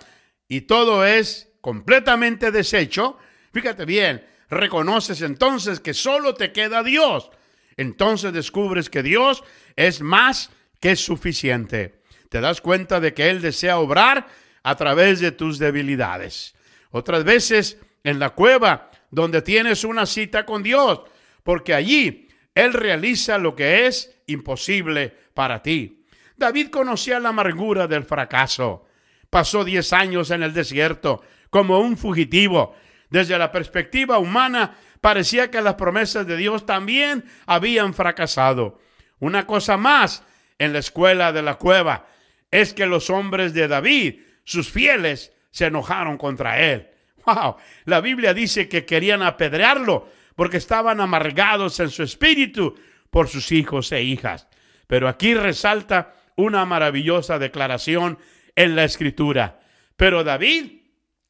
y 0.49 0.63
todo 0.63 1.05
es 1.05 1.51
completamente 1.61 2.51
deshecho, 2.51 3.19
fíjate 3.53 3.85
bien, 3.85 4.25
reconoces 4.49 5.23
entonces 5.23 5.81
que 5.81 5.95
solo 5.95 6.35
te 6.35 6.53
queda 6.53 6.83
Dios. 6.83 7.31
Entonces 7.77 8.33
descubres 8.33 8.89
que 8.89 9.03
Dios 9.03 9.43
es 9.75 10.01
más 10.01 10.51
que 10.81 10.97
suficiente 10.97 11.97
te 12.29 12.41
das 12.41 12.61
cuenta 12.61 13.01
de 13.01 13.15
que 13.15 13.31
Él 13.31 13.41
desea 13.41 13.79
obrar 13.79 14.27
a 14.63 14.77
través 14.77 15.21
de 15.21 15.33
tus 15.33 15.59
debilidades. 15.59 16.55
Otras 16.91 17.25
veces 17.25 17.79
en 18.05 18.19
la 18.19 18.31
cueva 18.31 18.91
donde 19.11 19.43
tienes 19.43 19.85
una 19.85 20.07
cita 20.07 20.45
con 20.45 20.63
Dios, 20.63 21.01
porque 21.43 21.75
allí 21.75 22.26
Él 22.57 22.73
realiza 22.73 23.37
lo 23.37 23.55
que 23.55 23.87
es 23.87 24.19
imposible 24.27 25.15
para 25.35 25.63
ti. 25.63 26.07
David 26.39 26.71
conocía 26.71 27.21
la 27.21 27.29
amargura 27.29 27.87
del 27.87 28.03
fracaso. 28.03 28.87
Pasó 29.29 29.63
diez 29.63 29.93
años 29.93 30.31
en 30.31 30.43
el 30.43 30.55
desierto 30.55 31.23
como 31.51 31.79
un 31.81 31.99
fugitivo. 31.99 32.75
Desde 33.11 33.39
la 33.39 33.53
perspectiva 33.53 34.19
humana, 34.19 34.75
parecía 35.03 35.51
que 35.51 35.61
las 35.61 35.75
promesas 35.75 36.27
de 36.27 36.39
Dios 36.39 36.65
también 36.65 37.27
habían 37.45 37.93
fracasado. 37.93 38.81
Una 39.19 39.47
cosa 39.47 39.77
más 39.77 40.23
en 40.59 40.73
la 40.73 40.79
escuela 40.79 41.33
de 41.33 41.43
la 41.43 41.57
cueva 41.57 42.07
es 42.51 42.73
que 42.73 42.87
los 42.87 43.11
hombres 43.11 43.53
de 43.53 43.69
David, 43.69 44.21
sus 44.45 44.71
fieles, 44.71 45.31
se 45.51 45.67
enojaron 45.67 46.17
contra 46.17 46.59
él. 46.59 46.89
Wow, 47.27 47.57
la 47.85 48.01
Biblia 48.01 48.33
dice 48.33 48.67
que 48.67 48.87
querían 48.87 49.23
apedrearlo 49.23 50.09
porque 50.37 50.59
estaban 50.59 51.01
amargados 51.01 51.81
en 51.81 51.91
su 51.91 52.03
espíritu 52.05 52.77
por 53.11 53.29
sus 53.29 53.51
hijos 53.51 53.91
e 53.91 54.03
hijas. 54.03 54.47
Pero 54.87 55.09
aquí 55.09 55.35
resalta 55.35 56.15
una 56.37 56.65
maravillosa 56.65 57.39
declaración 57.39 58.19
en 58.55 58.77
la 58.77 58.85
escritura. 58.85 59.59
Pero 59.97 60.23
David 60.23 60.83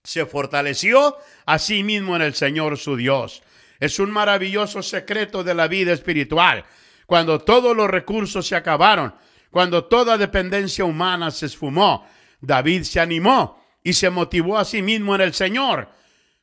se 0.02 0.26
fortaleció 0.26 1.16
a 1.46 1.58
sí 1.58 1.82
mismo 1.82 2.16
en 2.16 2.22
el 2.22 2.34
Señor 2.34 2.76
su 2.76 2.96
Dios. 2.96 3.42
Es 3.78 3.98
un 3.98 4.10
maravilloso 4.10 4.82
secreto 4.82 5.44
de 5.44 5.54
la 5.54 5.68
vida 5.68 5.92
espiritual. 5.92 6.64
Cuando 7.06 7.40
todos 7.40 7.76
los 7.76 7.88
recursos 7.88 8.46
se 8.46 8.56
acabaron, 8.56 9.14
cuando 9.50 9.84
toda 9.84 10.18
dependencia 10.18 10.84
humana 10.84 11.30
se 11.30 11.46
esfumó, 11.46 12.06
David 12.40 12.82
se 12.82 13.00
animó 13.00 13.64
y 13.82 13.92
se 13.92 14.10
motivó 14.10 14.58
a 14.58 14.64
sí 14.64 14.82
mismo 14.82 15.14
en 15.14 15.20
el 15.20 15.34
Señor. 15.34 15.88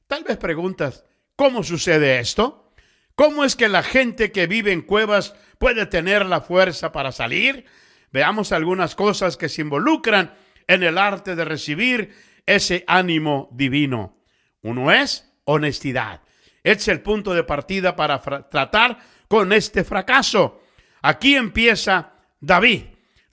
Tal 0.08 0.24
vez 0.24 0.38
preguntas, 0.38 1.04
¿cómo 1.44 1.62
sucede 1.62 2.20
esto? 2.20 2.72
¿Cómo 3.16 3.44
es 3.44 3.58
que 3.58 3.68
la 3.68 3.84
gente 3.84 4.32
que 4.32 4.48
vive 4.48 4.72
en 4.72 4.82
cuevas 4.82 5.36
puede 5.58 5.86
tener 5.86 6.26
la 6.26 6.40
fuerza 6.40 6.94
para 6.94 7.12
salir? 7.12 7.66
Veamos 8.14 8.54
algunas 8.54 8.96
cosas 8.96 9.36
que 9.36 9.50
se 9.50 9.60
involucran 9.60 10.34
en 10.68 10.84
el 10.84 10.98
arte 10.98 11.36
de 11.36 11.44
recibir 11.44 12.16
ese 12.46 12.86
ánimo 12.88 13.50
divino. 13.52 14.24
Uno 14.62 14.90
es 14.90 15.34
honestidad. 15.44 16.22
Es 16.64 16.88
el 16.88 17.02
punto 17.02 17.34
de 17.34 17.44
partida 17.44 17.94
para 17.94 18.22
tratar 18.50 19.00
con 19.28 19.52
este 19.52 19.84
fracaso. 19.84 20.64
Aquí 21.02 21.36
empieza 21.36 22.14
David. 22.40 22.84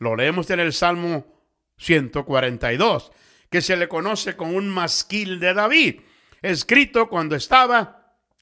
Lo 0.00 0.16
leemos 0.16 0.50
en 0.50 0.58
el 0.58 0.72
Salmo 0.72 1.44
142, 1.78 3.12
que 3.48 3.60
se 3.60 3.76
le 3.76 3.86
conoce 3.86 4.34
como 4.34 4.56
un 4.56 4.68
masquil 4.68 5.38
de 5.38 5.54
David, 5.54 6.00
escrito 6.42 7.08
cuando 7.08 7.36
estaba 7.36 7.99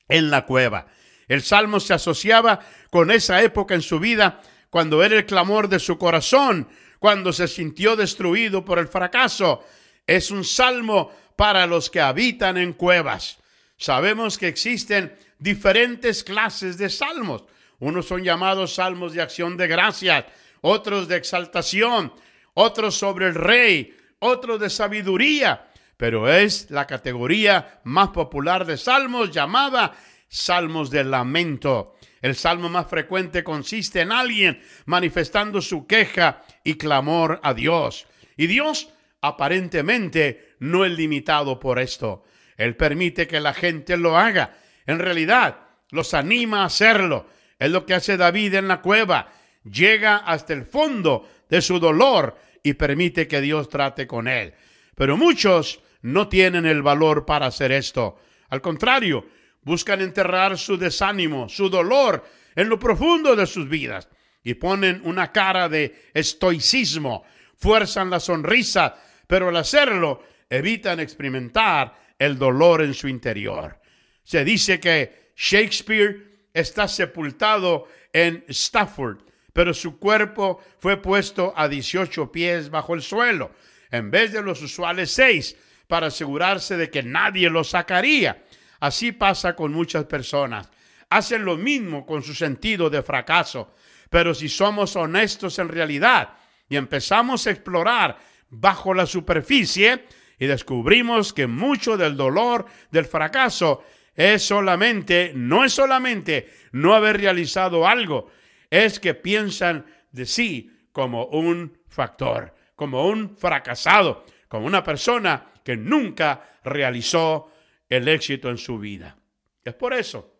en 0.09 0.31
la 0.31 0.47
cueva. 0.47 0.87
El 1.29 1.43
salmo 1.43 1.79
se 1.81 1.95
asociaba 1.95 2.61
con 2.91 3.11
esa 3.11 3.43
época 3.43 3.75
en 3.75 3.83
su 3.83 4.01
vida 4.01 4.41
cuando 4.71 5.03
era 5.03 5.17
el 5.17 5.27
clamor 5.27 5.69
de 5.69 5.79
su 5.79 5.99
corazón, 5.99 6.69
cuando 6.99 7.33
se 7.33 7.49
sintió 7.49 7.97
destruido 7.97 8.65
por 8.65 8.79
el 8.79 8.89
fracaso. 8.89 9.65
Es 10.07 10.31
un 10.31 10.45
salmo 10.45 11.13
para 11.37 11.67
los 11.67 11.91
que 11.91 12.01
habitan 12.01 12.57
en 12.57 12.73
cuevas. 12.73 13.39
Sabemos 13.77 14.39
que 14.39 14.49
existen 14.49 15.17
diferentes 15.39 16.25
clases 16.25 16.79
de 16.79 16.91
salmos. 16.91 17.45
Unos 17.79 18.07
son 18.07 18.25
llamados 18.25 18.75
salmos 18.75 19.13
de 19.13 19.23
acción 19.23 19.57
de 19.57 19.69
gracias, 19.69 20.25
otros 20.61 21.07
de 21.07 21.17
exaltación, 21.17 22.13
otros 22.55 22.97
sobre 22.97 23.27
el 23.27 23.35
rey, 23.35 23.97
otros 24.19 24.59
de 24.59 24.69
sabiduría, 24.69 25.68
pero 25.99 26.33
es 26.33 26.71
la 26.71 26.87
categoría 26.87 27.81
más 27.85 28.09
popular 28.09 28.65
de 28.65 28.79
salmos 28.79 29.31
llamada 29.31 29.93
salmos 30.29 30.91
de 30.91 31.05
lamento. 31.05 31.97
El 32.23 32.35
salmo 32.35 32.69
más 32.69 32.87
frecuente 32.87 33.45
consiste 33.45 34.01
en 34.01 34.13
alguien 34.13 34.63
manifestando 34.87 35.61
su 35.61 35.87
queja 35.87 36.43
y 36.65 36.75
clamor 36.75 37.41
a 37.43 37.53
Dios. 37.53 38.07
Y 38.37 38.47
Dios 38.47 38.93
aparentemente 39.21 40.55
no 40.61 40.85
es 40.85 40.93
limitado 40.93 41.59
por 41.59 41.79
esto. 41.79 42.25
Él 42.57 42.77
permite 42.77 43.27
que 43.27 43.41
la 43.41 43.55
gente 43.55 43.97
lo 43.97 44.17
haga. 44.17 44.57
En 44.87 44.99
realidad, 44.99 45.59
los 45.91 46.15
anima 46.15 46.63
a 46.63 46.67
hacerlo. 46.67 47.27
Es 47.59 47.71
lo 47.71 47.87
que 47.87 47.95
hace 47.95 48.17
David 48.17 48.55
en 48.55 48.69
la 48.69 48.81
cueva. 48.81 49.33
Llega 49.65 50.19
hasta 50.19 50.53
el 50.53 50.65
fondo 50.65 51.29
de 51.49 51.61
su 51.61 51.79
dolor 51.79 52.39
y 52.63 52.75
permite 52.75 53.27
que 53.27 53.41
Dios 53.41 53.69
trate 53.69 54.07
con 54.07 54.29
él. 54.29 54.55
Pero 54.95 55.17
muchos 55.17 55.81
no 56.03 56.29
tienen 56.29 56.67
el 56.67 56.83
valor 56.83 57.25
para 57.27 57.47
hacer 57.47 57.73
esto. 57.73 58.19
Al 58.49 58.61
contrario, 58.61 59.27
buscan 59.63 60.01
enterrar 60.01 60.57
su 60.59 60.77
desánimo, 60.77 61.49
su 61.49 61.69
dolor 61.69 62.25
en 62.55 62.69
lo 62.69 62.79
profundo 62.79 63.37
de 63.37 63.47
sus 63.47 63.69
vidas 63.69 64.09
y 64.43 64.55
ponen 64.55 65.01
una 65.05 65.33
cara 65.33 65.69
de 65.69 66.11
estoicismo, 66.15 67.25
fuerzan 67.57 68.11
la 68.11 68.21
sonrisa, 68.21 68.97
pero 69.27 69.49
al 69.49 69.57
hacerlo 69.57 70.23
evitan 70.49 71.01
experimentar 71.01 71.99
el 72.19 72.39
dolor 72.39 72.83
en 72.83 72.95
su 72.95 73.09
interior. 73.09 73.79
Se 74.25 74.45
dice 74.45 74.81
que 74.81 75.33
Shakespeare 75.37 76.49
está 76.53 76.89
sepultado 76.89 77.87
en 78.13 78.45
Stafford, 78.49 79.19
pero 79.53 79.75
su 79.75 79.99
cuerpo 79.99 80.61
fue 80.79 80.97
puesto 81.01 81.53
a 81.57 81.69
18 81.69 82.33
pies 82.33 82.71
bajo 82.71 82.95
el 82.95 83.03
suelo, 83.03 83.53
en 83.91 84.11
vez 84.11 84.33
de 84.33 84.43
los 84.43 84.63
usuales 84.63 85.11
seis, 85.11 85.57
para 85.89 86.09
asegurarse 86.09 86.77
de 86.77 86.91
que 86.91 87.03
nadie 87.03 87.51
lo 87.51 87.65
sacaría. 87.65 88.45
Así 88.79 89.11
pasa 89.11 89.57
con 89.57 89.73
muchas 89.73 90.05
personas. 90.05 90.71
Hacen 91.11 91.45
lo 91.45 91.57
mismo 91.57 92.07
con 92.07 92.23
su 92.23 92.35
sentido 92.35 92.91
de 92.91 93.03
fracaso. 93.03 93.75
Pero 94.11 94.35
si 94.35 94.49
somos 94.49 94.95
honestos 94.95 95.59
en 95.59 95.69
realidad 95.69 96.35
y 96.69 96.77
empezamos 96.77 97.47
a 97.47 97.51
explorar 97.51 98.19
bajo 98.51 98.95
la 98.95 99.07
superficie 99.07 100.05
y 100.39 100.47
descubrimos 100.47 101.33
que 101.33 101.47
mucho 101.47 101.97
del 101.97 102.17
dolor 102.17 102.67
del 102.91 103.07
fracaso 103.07 103.83
es 104.15 104.43
solamente, 104.43 105.33
no 105.35 105.65
es 105.65 105.73
solamente 105.73 106.49
no 106.73 106.95
haber 106.95 107.19
realizado 107.19 107.87
algo, 107.87 108.31
es 108.71 109.01
que 109.01 109.15
piensan 109.15 109.87
de 110.13 110.27
sí 110.27 110.71
como 110.93 111.27
un 111.27 111.79
factor, 111.89 112.55
como 112.75 113.07
un 113.07 113.37
fracasado, 113.37 114.25
como 114.49 114.67
una 114.67 114.83
persona 114.83 115.53
que 115.69 115.77
nunca 115.77 116.49
realizó 116.65 117.53
el 117.91 118.09
éxito 118.09 118.49
en 118.49 118.57
su 118.57 118.79
vida. 118.79 119.19
Es 119.63 119.75
por 119.75 119.93
eso, 119.93 120.33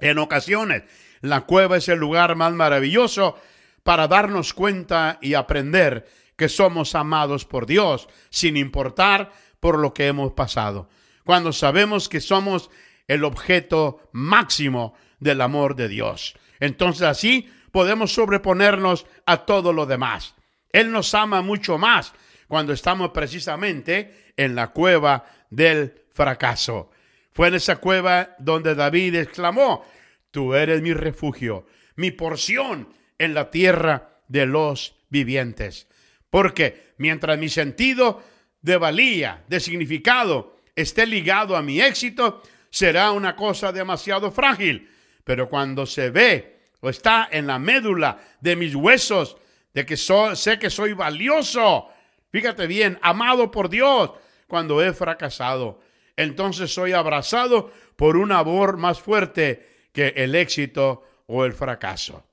en 0.00 0.18
ocasiones, 0.18 0.82
la 1.22 1.46
cueva 1.46 1.78
es 1.78 1.88
el 1.88 1.98
lugar 1.98 2.36
más 2.36 2.52
maravilloso 2.52 3.38
para 3.82 4.06
darnos 4.06 4.52
cuenta 4.52 5.18
y 5.22 5.32
aprender 5.32 6.06
que 6.36 6.50
somos 6.50 6.94
amados 6.94 7.46
por 7.46 7.64
Dios, 7.64 8.06
sin 8.28 8.58
importar 8.58 9.32
por 9.60 9.78
lo 9.78 9.94
que 9.94 10.08
hemos 10.08 10.34
pasado. 10.34 10.90
Cuando 11.24 11.54
sabemos 11.54 12.10
que 12.10 12.20
somos 12.20 12.68
el 13.08 13.24
objeto 13.24 14.10
máximo 14.12 14.92
del 15.20 15.40
amor 15.40 15.74
de 15.74 15.88
Dios. 15.88 16.36
Entonces 16.60 17.00
así 17.00 17.50
podemos 17.72 18.12
sobreponernos 18.12 19.06
a 19.24 19.46
todo 19.46 19.72
lo 19.72 19.86
demás. 19.86 20.34
Él 20.70 20.92
nos 20.92 21.14
ama 21.14 21.40
mucho 21.40 21.78
más 21.78 22.12
cuando 22.48 22.72
estamos 22.72 23.10
precisamente 23.10 24.32
en 24.36 24.54
la 24.54 24.68
cueva 24.68 25.24
del 25.50 26.02
fracaso. 26.12 26.90
Fue 27.32 27.48
en 27.48 27.54
esa 27.54 27.76
cueva 27.76 28.34
donde 28.38 28.74
David 28.74 29.16
exclamó, 29.16 29.84
Tú 30.30 30.54
eres 30.54 30.82
mi 30.82 30.92
refugio, 30.92 31.66
mi 31.96 32.10
porción 32.10 32.88
en 33.18 33.32
la 33.32 33.50
tierra 33.50 34.20
de 34.28 34.44
los 34.44 34.96
vivientes. 35.08 35.88
Porque 36.28 36.92
mientras 36.98 37.38
mi 37.38 37.48
sentido 37.48 38.22
de 38.60 38.76
valía, 38.76 39.44
de 39.48 39.60
significado, 39.60 40.56
esté 40.74 41.06
ligado 41.06 41.56
a 41.56 41.62
mi 41.62 41.80
éxito, 41.80 42.42
será 42.68 43.12
una 43.12 43.34
cosa 43.34 43.72
demasiado 43.72 44.30
frágil. 44.30 44.90
Pero 45.24 45.48
cuando 45.48 45.86
se 45.86 46.10
ve 46.10 46.58
o 46.80 46.90
está 46.90 47.28
en 47.30 47.46
la 47.46 47.58
médula 47.58 48.20
de 48.40 48.56
mis 48.56 48.74
huesos, 48.74 49.38
de 49.72 49.86
que 49.86 49.96
sé 49.96 50.58
que 50.58 50.70
soy 50.70 50.92
valioso, 50.92 51.88
fíjate 52.36 52.66
bien, 52.66 52.98
amado 53.00 53.50
por 53.50 53.70
Dios, 53.70 54.10
cuando 54.46 54.84
he 54.84 54.92
fracasado, 54.92 55.80
entonces 56.16 56.70
soy 56.70 56.92
abrazado 56.92 57.72
por 57.96 58.18
un 58.18 58.30
amor 58.30 58.76
más 58.76 59.00
fuerte 59.00 59.86
que 59.90 60.08
el 60.08 60.34
éxito 60.34 61.02
o 61.28 61.46
el 61.46 61.54
fracaso. 61.54 62.26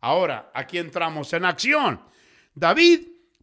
Ahora, 0.00 0.52
aquí 0.54 0.78
entramos 0.78 1.32
en 1.32 1.44
acción. 1.44 2.00
David 2.54 3.00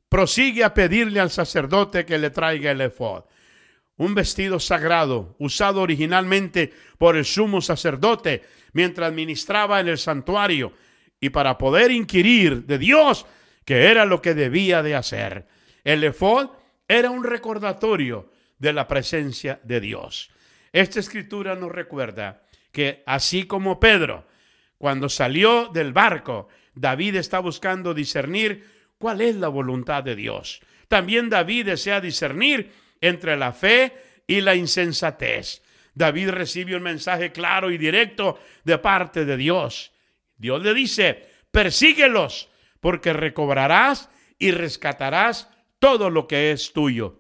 prosigue 0.08 0.64
a 0.64 0.74
pedirle 0.74 1.20
al 1.20 1.32
sacerdote 1.32 2.06
que 2.06 2.18
le 2.18 2.30
traiga 2.30 2.72
el 2.72 2.80
efod, 2.80 3.26
un 3.98 4.16
vestido 4.16 4.62
sagrado 4.62 5.36
usado 5.38 5.82
originalmente 5.82 6.72
por 6.98 7.18
el 7.18 7.26
sumo 7.26 7.60
sacerdote 7.60 8.42
mientras 8.72 9.12
ministraba 9.12 9.82
en 9.82 9.90
el 9.90 9.98
santuario 9.98 10.72
y 11.20 11.30
para 11.32 11.58
poder 11.58 11.92
inquirir 11.92 12.64
de 12.64 12.78
Dios 12.78 13.26
que 13.66 13.88
era 13.92 14.06
lo 14.06 14.22
que 14.22 14.34
debía 14.34 14.82
de 14.82 14.96
hacer. 14.96 15.55
El 15.86 16.04
efod 16.04 16.50
era 16.88 17.12
un 17.12 17.24
recordatorio 17.24 18.32
de 18.58 18.74
la 18.74 18.88
presencia 18.88 19.60
de 19.64 19.80
Dios. 19.80 20.32
Esta 20.74 21.00
escritura 21.00 21.56
nos 21.56 21.72
recuerda 21.72 22.42
que 22.72 23.04
así 23.06 23.46
como 23.46 23.80
Pedro, 23.80 24.28
cuando 24.78 25.08
salió 25.08 25.70
del 25.70 25.94
barco, 25.94 26.50
David 26.74 27.16
está 27.16 27.40
buscando 27.40 27.94
discernir 27.94 28.66
cuál 28.98 29.22
es 29.22 29.36
la 29.36 29.48
voluntad 29.48 30.04
de 30.04 30.16
Dios. 30.16 30.60
También 30.88 31.30
David 31.30 31.68
desea 31.68 32.02
discernir 32.02 32.72
entre 33.00 33.38
la 33.38 33.54
fe 33.54 33.94
y 34.28 34.42
la 34.42 34.56
insensatez. 34.56 35.62
David 35.94 36.32
recibe 36.32 36.76
un 36.76 36.84
mensaje 36.84 37.32
claro 37.32 37.72
y 37.72 37.78
directo 37.78 38.40
de 38.64 38.78
parte 38.80 39.24
de 39.24 39.38
Dios. 39.38 39.92
Dios 40.36 40.62
le 40.64 40.74
dice, 40.74 41.30
persíguelos, 41.52 42.50
porque 42.82 43.14
recobrarás 43.14 44.10
y 44.38 44.52
rescatarás 44.52 45.50
todo 45.80 46.10
lo 46.10 46.28
que 46.28 46.52
es 46.52 46.74
tuyo. 46.74 47.20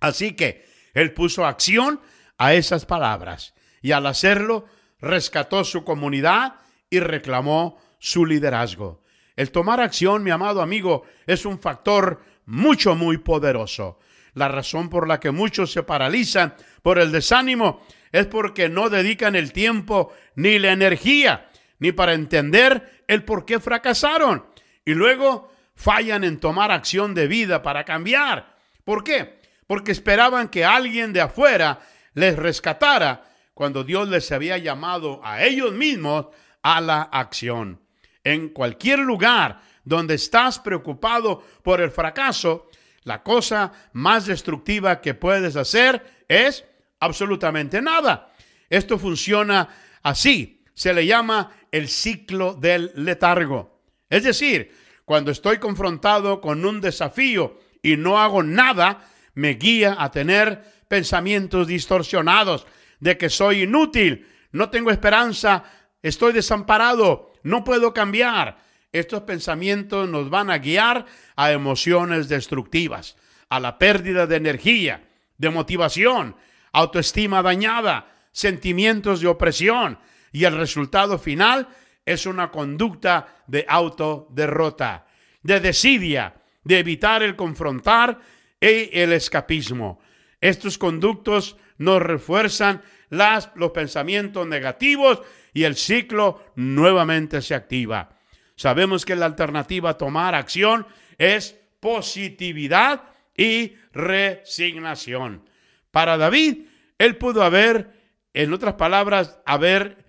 Así 0.00 0.34
que 0.34 0.66
él 0.94 1.12
puso 1.12 1.46
acción 1.46 2.00
a 2.36 2.54
esas 2.54 2.86
palabras 2.86 3.54
y 3.82 3.92
al 3.92 4.06
hacerlo 4.06 4.66
rescató 5.00 5.64
su 5.64 5.84
comunidad 5.84 6.56
y 6.90 7.00
reclamó 7.00 7.78
su 7.98 8.26
liderazgo. 8.26 9.02
El 9.36 9.52
tomar 9.52 9.80
acción, 9.80 10.22
mi 10.24 10.30
amado 10.30 10.62
amigo, 10.62 11.04
es 11.26 11.44
un 11.44 11.60
factor 11.60 12.22
mucho, 12.46 12.94
muy 12.94 13.18
poderoso. 13.18 13.98
La 14.34 14.48
razón 14.48 14.88
por 14.88 15.06
la 15.06 15.20
que 15.20 15.30
muchos 15.30 15.72
se 15.72 15.82
paralizan 15.82 16.54
por 16.82 16.98
el 16.98 17.12
desánimo 17.12 17.80
es 18.12 18.26
porque 18.26 18.68
no 18.68 18.88
dedican 18.88 19.36
el 19.36 19.52
tiempo 19.52 20.12
ni 20.34 20.58
la 20.58 20.72
energía, 20.72 21.48
ni 21.78 21.92
para 21.92 22.14
entender 22.14 23.04
el 23.06 23.24
por 23.24 23.44
qué 23.44 23.60
fracasaron. 23.60 24.46
Y 24.84 24.94
luego 24.94 25.52
fallan 25.78 26.24
en 26.24 26.40
tomar 26.40 26.70
acción 26.72 27.14
de 27.14 27.28
vida 27.28 27.62
para 27.62 27.84
cambiar 27.84 28.58
¿Por 28.88 29.04
qué? 29.04 29.38
Porque 29.66 29.92
esperaban 29.92 30.48
que 30.48 30.64
alguien 30.64 31.12
de 31.12 31.20
afuera 31.20 31.78
les 32.14 32.34
rescatara 32.36 33.22
cuando 33.52 33.84
Dios 33.84 34.08
les 34.08 34.32
había 34.32 34.56
llamado 34.56 35.20
a 35.22 35.44
ellos 35.44 35.74
mismos 35.74 36.28
a 36.62 36.80
la 36.80 37.02
acción. 37.02 37.82
En 38.24 38.48
cualquier 38.48 39.00
lugar 39.00 39.60
donde 39.84 40.14
estás 40.14 40.58
preocupado 40.58 41.44
por 41.62 41.82
el 41.82 41.90
fracaso, 41.90 42.70
la 43.02 43.22
cosa 43.22 43.70
más 43.92 44.24
destructiva 44.24 45.02
que 45.02 45.12
puedes 45.12 45.54
hacer 45.54 46.22
es 46.26 46.64
absolutamente 46.98 47.82
nada. 47.82 48.32
Esto 48.70 48.98
funciona 48.98 49.68
así. 50.02 50.64
Se 50.72 50.94
le 50.94 51.04
llama 51.04 51.52
el 51.70 51.88
ciclo 51.88 52.54
del 52.54 52.90
letargo. 52.94 53.82
Es 54.08 54.24
decir, 54.24 54.72
cuando 55.08 55.30
estoy 55.30 55.56
confrontado 55.56 56.42
con 56.42 56.66
un 56.66 56.82
desafío 56.82 57.58
y 57.82 57.96
no 57.96 58.20
hago 58.20 58.42
nada, 58.42 59.08
me 59.32 59.54
guía 59.54 59.96
a 59.98 60.10
tener 60.10 60.62
pensamientos 60.86 61.66
distorsionados 61.66 62.66
de 63.00 63.16
que 63.16 63.30
soy 63.30 63.62
inútil, 63.62 64.28
no 64.52 64.68
tengo 64.68 64.90
esperanza, 64.90 65.64
estoy 66.02 66.34
desamparado, 66.34 67.32
no 67.42 67.64
puedo 67.64 67.94
cambiar. 67.94 68.58
Estos 68.92 69.22
pensamientos 69.22 70.06
nos 70.10 70.28
van 70.28 70.50
a 70.50 70.58
guiar 70.58 71.06
a 71.36 71.52
emociones 71.52 72.28
destructivas, 72.28 73.16
a 73.48 73.60
la 73.60 73.78
pérdida 73.78 74.26
de 74.26 74.36
energía, 74.36 75.08
de 75.38 75.48
motivación, 75.48 76.36
autoestima 76.70 77.40
dañada, 77.40 78.12
sentimientos 78.32 79.22
de 79.22 79.28
opresión 79.28 80.00
y 80.32 80.44
el 80.44 80.54
resultado 80.54 81.18
final 81.18 81.66
es 82.08 82.24
una 82.26 82.50
conducta 82.50 83.42
de 83.46 83.66
autoderrota, 83.68 85.06
de 85.42 85.60
desidia, 85.60 86.42
de 86.64 86.78
evitar 86.78 87.22
el 87.22 87.36
confrontar 87.36 88.18
y 88.60 88.98
el 88.98 89.12
escapismo. 89.12 90.00
Estos 90.40 90.78
conductos 90.78 91.56
nos 91.76 92.00
refuerzan 92.00 92.82
los 93.10 93.70
pensamientos 93.72 94.46
negativos 94.46 95.20
y 95.52 95.64
el 95.64 95.76
ciclo 95.76 96.42
nuevamente 96.56 97.42
se 97.42 97.54
activa. 97.54 98.08
Sabemos 98.56 99.04
que 99.04 99.14
la 99.14 99.26
alternativa 99.26 99.90
a 99.90 99.98
tomar 99.98 100.34
acción 100.34 100.86
es 101.18 101.58
positividad 101.80 103.02
y 103.36 103.74
resignación. 103.92 105.48
Para 105.90 106.16
David, 106.16 106.66
él 106.98 107.16
pudo 107.16 107.42
haber, 107.42 107.92
en 108.34 108.52
otras 108.52 108.74
palabras, 108.74 109.40
haber 109.46 110.07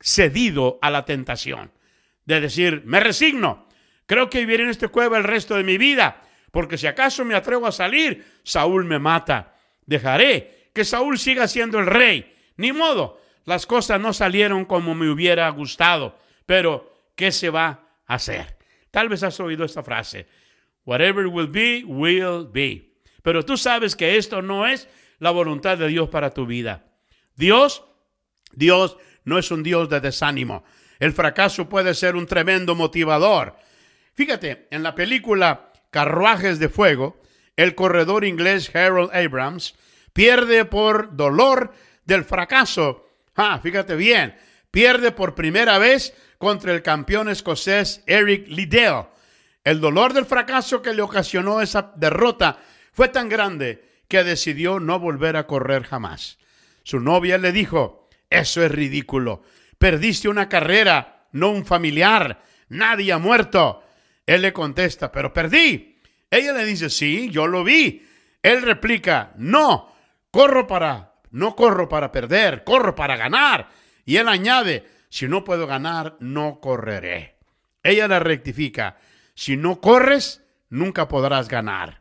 cedido 0.00 0.78
a 0.82 0.90
la 0.90 1.04
tentación 1.04 1.72
de 2.24 2.40
decir, 2.40 2.82
me 2.86 3.00
resigno, 3.00 3.66
creo 4.06 4.30
que 4.30 4.40
viviré 4.40 4.64
en 4.64 4.70
esta 4.70 4.88
cueva 4.88 5.18
el 5.18 5.24
resto 5.24 5.56
de 5.56 5.64
mi 5.64 5.78
vida, 5.78 6.22
porque 6.50 6.78
si 6.78 6.86
acaso 6.86 7.24
me 7.24 7.34
atrevo 7.34 7.66
a 7.66 7.72
salir, 7.72 8.24
Saúl 8.42 8.84
me 8.84 8.98
mata. 8.98 9.56
Dejaré 9.86 10.70
que 10.72 10.84
Saúl 10.84 11.18
siga 11.18 11.48
siendo 11.48 11.78
el 11.78 11.86
rey. 11.86 12.34
Ni 12.56 12.72
modo, 12.72 13.20
las 13.44 13.66
cosas 13.66 14.00
no 14.00 14.12
salieron 14.12 14.64
como 14.64 14.94
me 14.94 15.10
hubiera 15.10 15.48
gustado, 15.50 16.18
pero 16.46 16.94
¿qué 17.16 17.32
se 17.32 17.50
va 17.50 17.88
a 18.06 18.14
hacer? 18.14 18.56
Tal 18.90 19.08
vez 19.08 19.22
has 19.22 19.38
oído 19.40 19.64
esta 19.64 19.82
frase, 19.82 20.26
whatever 20.84 21.26
will 21.26 21.48
be, 21.48 21.82
will 21.84 22.48
be. 22.50 22.94
Pero 23.22 23.44
tú 23.44 23.56
sabes 23.56 23.96
que 23.96 24.16
esto 24.16 24.42
no 24.42 24.66
es 24.66 24.88
la 25.18 25.30
voluntad 25.30 25.78
de 25.78 25.88
Dios 25.88 26.08
para 26.08 26.30
tu 26.30 26.46
vida. 26.46 26.84
Dios, 27.36 27.84
Dios 28.52 28.96
no 29.24 29.38
es 29.38 29.50
un 29.50 29.62
Dios 29.62 29.88
de 29.88 30.00
desánimo. 30.00 30.64
El 30.98 31.12
fracaso 31.12 31.68
puede 31.68 31.94
ser 31.94 32.16
un 32.16 32.26
tremendo 32.26 32.74
motivador. 32.74 33.56
Fíjate, 34.14 34.66
en 34.70 34.82
la 34.82 34.94
película 34.94 35.72
Carruajes 35.90 36.58
de 36.58 36.68
Fuego, 36.68 37.20
el 37.56 37.74
corredor 37.74 38.24
inglés 38.24 38.74
Harold 38.74 39.10
Abrams 39.14 39.74
pierde 40.12 40.64
por 40.64 41.16
dolor 41.16 41.72
del 42.04 42.24
fracaso. 42.24 43.08
Ah, 43.36 43.60
fíjate 43.62 43.96
bien, 43.96 44.36
pierde 44.70 45.12
por 45.12 45.34
primera 45.34 45.78
vez 45.78 46.14
contra 46.38 46.72
el 46.72 46.82
campeón 46.82 47.28
escocés 47.28 48.02
Eric 48.06 48.46
Liddell. 48.48 49.06
El 49.64 49.80
dolor 49.80 50.12
del 50.12 50.26
fracaso 50.26 50.82
que 50.82 50.94
le 50.94 51.02
ocasionó 51.02 51.60
esa 51.60 51.92
derrota 51.96 52.58
fue 52.92 53.08
tan 53.08 53.28
grande 53.28 53.84
que 54.08 54.24
decidió 54.24 54.80
no 54.80 54.98
volver 54.98 55.36
a 55.36 55.46
correr 55.46 55.84
jamás. 55.84 56.38
Su 56.82 56.98
novia 56.98 57.38
le 57.38 57.52
dijo, 57.52 58.08
eso 58.30 58.64
es 58.64 58.70
ridículo, 58.70 59.42
perdiste 59.76 60.28
una 60.28 60.48
carrera, 60.48 61.26
no 61.32 61.50
un 61.50 61.66
familiar, 61.66 62.42
nadie 62.68 63.12
ha 63.12 63.18
muerto. 63.18 63.82
Él 64.24 64.42
le 64.42 64.52
contesta, 64.52 65.10
pero 65.10 65.32
perdí. 65.32 65.98
Ella 66.30 66.52
le 66.52 66.64
dice, 66.64 66.88
sí, 66.88 67.28
yo 67.30 67.48
lo 67.48 67.64
vi. 67.64 68.06
Él 68.42 68.62
replica, 68.62 69.32
no, 69.36 69.92
corro 70.30 70.66
para, 70.66 71.14
no 71.32 71.56
corro 71.56 71.88
para 71.88 72.12
perder, 72.12 72.62
corro 72.64 72.94
para 72.94 73.16
ganar. 73.16 73.68
Y 74.04 74.16
él 74.16 74.28
añade, 74.28 74.86
si 75.08 75.26
no 75.26 75.42
puedo 75.42 75.66
ganar, 75.66 76.16
no 76.20 76.60
correré. 76.60 77.38
Ella 77.82 78.06
le 78.06 78.20
rectifica, 78.20 78.98
si 79.34 79.56
no 79.56 79.80
corres, 79.80 80.44
nunca 80.68 81.08
podrás 81.08 81.48
ganar. 81.48 82.00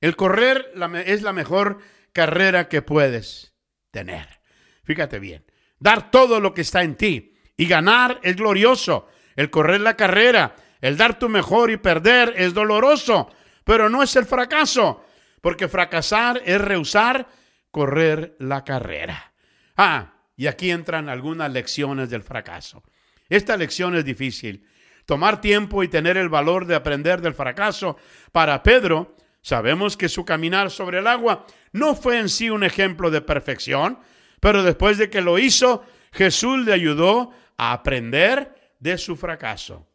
El 0.00 0.16
correr 0.16 0.72
es 1.06 1.22
la 1.22 1.32
mejor 1.32 1.78
carrera 2.12 2.68
que 2.68 2.82
puedes 2.82 3.54
tener. 3.90 4.40
Fíjate 4.82 5.18
bien, 5.18 5.44
dar 5.80 6.10
todo 6.12 6.38
lo 6.38 6.54
que 6.54 6.60
está 6.60 6.82
en 6.82 6.94
ti 6.94 7.34
y 7.56 7.66
ganar 7.66 8.20
es 8.22 8.36
glorioso. 8.36 9.08
El 9.34 9.50
correr 9.50 9.80
la 9.80 9.96
carrera, 9.96 10.54
el 10.80 10.96
dar 10.96 11.18
tu 11.18 11.28
mejor 11.28 11.70
y 11.70 11.76
perder 11.76 12.34
es 12.36 12.54
doloroso, 12.54 13.30
pero 13.64 13.90
no 13.90 14.02
es 14.02 14.14
el 14.14 14.26
fracaso, 14.26 15.04
porque 15.40 15.66
fracasar 15.66 16.40
es 16.44 16.60
rehusar 16.60 17.26
correr 17.72 18.36
la 18.38 18.64
carrera. 18.64 19.32
Ah, 19.76 20.14
y 20.36 20.46
aquí 20.46 20.70
entran 20.70 21.08
algunas 21.08 21.50
lecciones 21.52 22.10
del 22.10 22.22
fracaso. 22.22 22.84
Esta 23.28 23.56
lección 23.56 23.96
es 23.96 24.04
difícil. 24.04 24.66
Tomar 25.06 25.40
tiempo 25.40 25.82
y 25.82 25.88
tener 25.88 26.16
el 26.16 26.28
valor 26.28 26.66
de 26.66 26.76
aprender 26.76 27.20
del 27.20 27.34
fracaso 27.34 27.96
para 28.32 28.62
Pedro 28.62 29.16
Sabemos 29.42 29.96
que 29.96 30.08
su 30.08 30.24
caminar 30.24 30.70
sobre 30.70 30.98
el 30.98 31.06
agua 31.06 31.46
no 31.72 31.94
fue 31.94 32.18
en 32.18 32.28
sí 32.28 32.50
un 32.50 32.62
ejemplo 32.62 33.10
de 33.10 33.22
perfección, 33.22 33.98
pero 34.40 34.62
después 34.62 34.98
de 34.98 35.10
que 35.10 35.20
lo 35.20 35.38
hizo, 35.38 35.84
Jesús 36.12 36.64
le 36.64 36.72
ayudó 36.72 37.32
a 37.56 37.72
aprender 37.72 38.72
de 38.78 38.98
su 38.98 39.16
fracaso. 39.16 39.86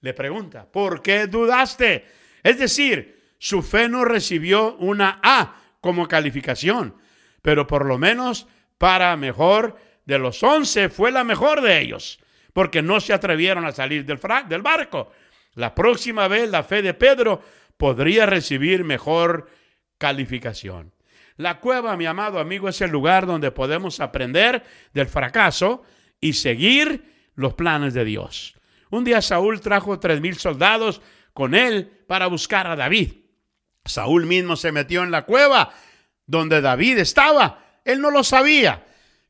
Le 0.00 0.14
pregunta, 0.14 0.70
¿por 0.70 1.02
qué 1.02 1.26
dudaste? 1.26 2.06
Es 2.42 2.58
decir, 2.58 3.34
su 3.38 3.62
fe 3.62 3.88
no 3.88 4.04
recibió 4.04 4.76
una 4.76 5.18
A 5.22 5.56
como 5.80 6.06
calificación, 6.06 6.94
pero 7.42 7.66
por 7.66 7.86
lo 7.86 7.98
menos 7.98 8.46
para 8.78 9.16
mejor 9.16 9.76
de 10.04 10.18
los 10.18 10.42
once 10.42 10.88
fue 10.88 11.10
la 11.10 11.24
mejor 11.24 11.60
de 11.62 11.80
ellos, 11.80 12.20
porque 12.52 12.82
no 12.82 13.00
se 13.00 13.12
atrevieron 13.12 13.64
a 13.64 13.72
salir 13.72 14.04
del, 14.04 14.20
del 14.48 14.62
barco. 14.62 15.10
La 15.54 15.74
próxima 15.74 16.28
vez 16.28 16.50
la 16.50 16.62
fe 16.62 16.82
de 16.82 16.94
Pedro 16.94 17.42
podría 17.76 18.26
recibir 18.26 18.84
mejor 18.84 19.48
calificación. 19.98 20.92
La 21.36 21.60
cueva, 21.60 21.96
mi 21.96 22.06
amado 22.06 22.38
amigo, 22.38 22.68
es 22.68 22.80
el 22.80 22.90
lugar 22.90 23.26
donde 23.26 23.50
podemos 23.50 24.00
aprender 24.00 24.64
del 24.94 25.06
fracaso 25.06 25.82
y 26.20 26.32
seguir 26.32 27.30
los 27.34 27.54
planes 27.54 27.92
de 27.94 28.04
Dios. 28.04 28.54
Un 28.90 29.04
día 29.04 29.20
Saúl 29.20 29.60
trajo 29.60 29.98
tres 30.00 30.20
mil 30.20 30.36
soldados 30.36 31.02
con 31.34 31.54
él 31.54 32.04
para 32.06 32.28
buscar 32.28 32.66
a 32.66 32.76
David. 32.76 33.12
Saúl 33.84 34.26
mismo 34.26 34.56
se 34.56 34.72
metió 34.72 35.02
en 35.02 35.10
la 35.10 35.26
cueva 35.26 35.72
donde 36.26 36.60
David 36.60 36.98
estaba. 36.98 37.80
Él 37.84 38.00
no 38.00 38.10
lo 38.10 38.24
sabía. 38.24 38.84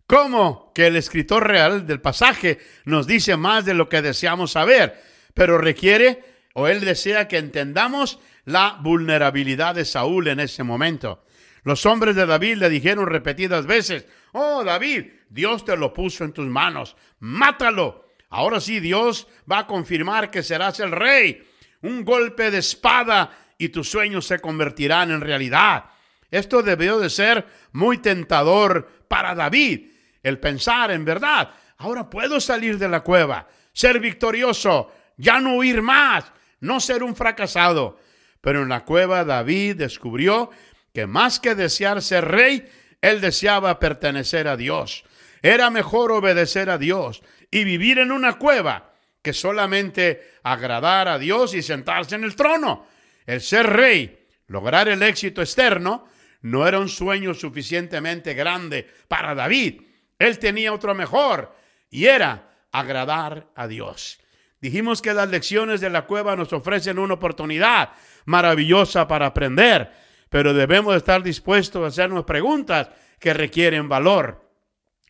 ¿Cómo 0.06 0.72
que 0.72 0.86
el 0.86 0.96
escritor 0.96 1.46
real 1.46 1.86
del 1.86 2.00
pasaje 2.00 2.58
nos 2.84 3.08
dice 3.08 3.36
más 3.36 3.64
de 3.64 3.74
lo 3.74 3.88
que 3.88 4.02
deseamos 4.02 4.52
saber? 4.52 5.02
Pero 5.34 5.58
requiere, 5.58 6.22
o 6.54 6.68
él 6.68 6.80
desea 6.80 7.26
que 7.26 7.38
entendamos 7.38 8.20
la 8.44 8.78
vulnerabilidad 8.80 9.74
de 9.74 9.84
Saúl 9.84 10.28
en 10.28 10.38
ese 10.38 10.62
momento. 10.62 11.24
Los 11.66 11.84
hombres 11.84 12.14
de 12.14 12.26
David 12.26 12.58
le 12.58 12.70
dijeron 12.70 13.08
repetidas 13.08 13.66
veces, 13.66 14.06
oh 14.30 14.62
David, 14.62 15.06
Dios 15.28 15.64
te 15.64 15.76
lo 15.76 15.92
puso 15.92 16.22
en 16.22 16.32
tus 16.32 16.46
manos, 16.46 16.96
mátalo. 17.18 18.06
Ahora 18.30 18.60
sí, 18.60 18.78
Dios 18.78 19.26
va 19.50 19.58
a 19.58 19.66
confirmar 19.66 20.30
que 20.30 20.44
serás 20.44 20.78
el 20.78 20.92
rey. 20.92 21.44
Un 21.82 22.04
golpe 22.04 22.52
de 22.52 22.58
espada 22.58 23.36
y 23.58 23.70
tus 23.70 23.90
sueños 23.90 24.28
se 24.28 24.38
convertirán 24.38 25.10
en 25.10 25.20
realidad. 25.20 25.86
Esto 26.30 26.62
debió 26.62 27.00
de 27.00 27.10
ser 27.10 27.44
muy 27.72 27.98
tentador 27.98 28.88
para 29.08 29.34
David, 29.34 29.90
el 30.22 30.38
pensar 30.38 30.92
en 30.92 31.04
verdad, 31.04 31.50
ahora 31.78 32.08
puedo 32.08 32.38
salir 32.38 32.78
de 32.78 32.88
la 32.88 33.00
cueva, 33.00 33.48
ser 33.72 33.98
victorioso, 33.98 34.92
ya 35.16 35.40
no 35.40 35.56
huir 35.56 35.82
más, 35.82 36.32
no 36.60 36.78
ser 36.78 37.02
un 37.02 37.16
fracasado. 37.16 37.98
Pero 38.40 38.62
en 38.62 38.68
la 38.68 38.84
cueva 38.84 39.24
David 39.24 39.74
descubrió 39.74 40.52
que 40.96 41.06
más 41.06 41.40
que 41.40 41.54
desear 41.54 42.00
ser 42.00 42.24
rey, 42.24 42.66
él 43.02 43.20
deseaba 43.20 43.78
pertenecer 43.78 44.48
a 44.48 44.56
Dios. 44.56 45.04
Era 45.42 45.68
mejor 45.68 46.10
obedecer 46.10 46.70
a 46.70 46.78
Dios 46.78 47.22
y 47.50 47.64
vivir 47.64 47.98
en 47.98 48.10
una 48.10 48.38
cueva 48.38 48.94
que 49.20 49.34
solamente 49.34 50.38
agradar 50.42 51.06
a 51.06 51.18
Dios 51.18 51.52
y 51.52 51.60
sentarse 51.60 52.14
en 52.14 52.24
el 52.24 52.34
trono. 52.34 52.86
El 53.26 53.42
ser 53.42 53.66
rey 53.66 54.26
Lograr 54.46 54.88
el 54.88 55.02
éxito 55.02 55.42
externo 55.42 56.08
no 56.40 56.66
era 56.66 56.78
un 56.78 56.88
sueño 56.88 57.34
suficientemente 57.34 58.32
grande 58.32 58.88
para 59.06 59.34
David. 59.34 59.82
Él 60.18 60.38
tenía 60.38 60.72
otro 60.72 60.94
mejor 60.94 61.54
y 61.90 62.06
era 62.06 62.52
agradar 62.72 63.48
a 63.54 63.66
Dios. 63.66 64.18
Dijimos 64.62 65.02
que 65.02 65.12
las 65.12 65.28
lecciones 65.28 65.82
de 65.82 65.90
la 65.90 66.06
cueva 66.06 66.36
nos 66.36 66.54
ofrecen 66.54 66.98
una 66.98 67.12
oportunidad 67.12 67.90
maravillosa 68.24 69.06
para 69.06 69.26
aprender, 69.26 70.05
pero 70.28 70.54
debemos 70.54 70.96
estar 70.96 71.22
dispuestos 71.22 71.82
a 71.82 71.88
hacernos 71.88 72.24
preguntas 72.24 72.88
que 73.18 73.34
requieren 73.34 73.88
valor 73.88 74.50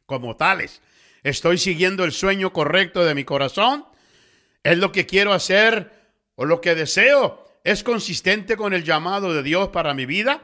como 0.07 0.37
tales. 0.37 0.83
¿Estoy 1.23 1.59
siguiendo 1.59 2.05
el 2.05 2.13
sueño 2.13 2.53
correcto 2.53 3.05
de 3.05 3.15
mi 3.15 3.25
corazón? 3.25 3.85
¿Es 4.63 4.79
lo 4.79 4.93
que 4.93 5.07
quiero 5.07 5.33
hacer 5.33 5.91
o 6.37 6.45
lo 6.45 6.61
que 6.61 6.75
deseo? 6.75 7.45
¿Es 7.65 7.83
consistente 7.83 8.57
con 8.57 8.73
el 8.73 8.85
llamado 8.85 9.35
de 9.35 9.43
Dios 9.43 9.71
para 9.71 9.95
mi 9.95 10.07
vida? 10.07 10.43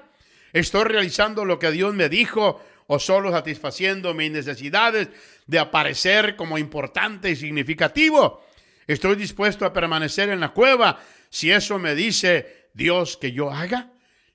¿Estoy 0.53 0.85
realizando 0.85 1.45
lo 1.45 1.59
que 1.59 1.71
Dios 1.71 1.95
me 1.95 2.09
dijo 2.09 2.61
o 2.89 2.99
solo 2.99 3.31
satisfaciendo 3.31 4.13
mis 4.13 4.33
necesidades 4.33 5.09
de 5.47 5.59
aparecer 5.59 6.35
como 6.35 6.59
importante 6.59 7.31
y 7.31 7.37
significativo? 7.37 8.45
¿Estoy 8.87 9.15
dispuesto 9.15 9.65
a 9.65 9.73
permanecer 9.73 10.31
en 10.31 10.41
la 10.41 10.49
cueva 10.49 10.99
si 11.31 11.53
eso 11.53 11.79
me 11.79 11.95
dice 11.95 12.69
Dios 12.75 13.17
que 13.17 13.31
yo 13.31 13.51
haga? 13.51 13.92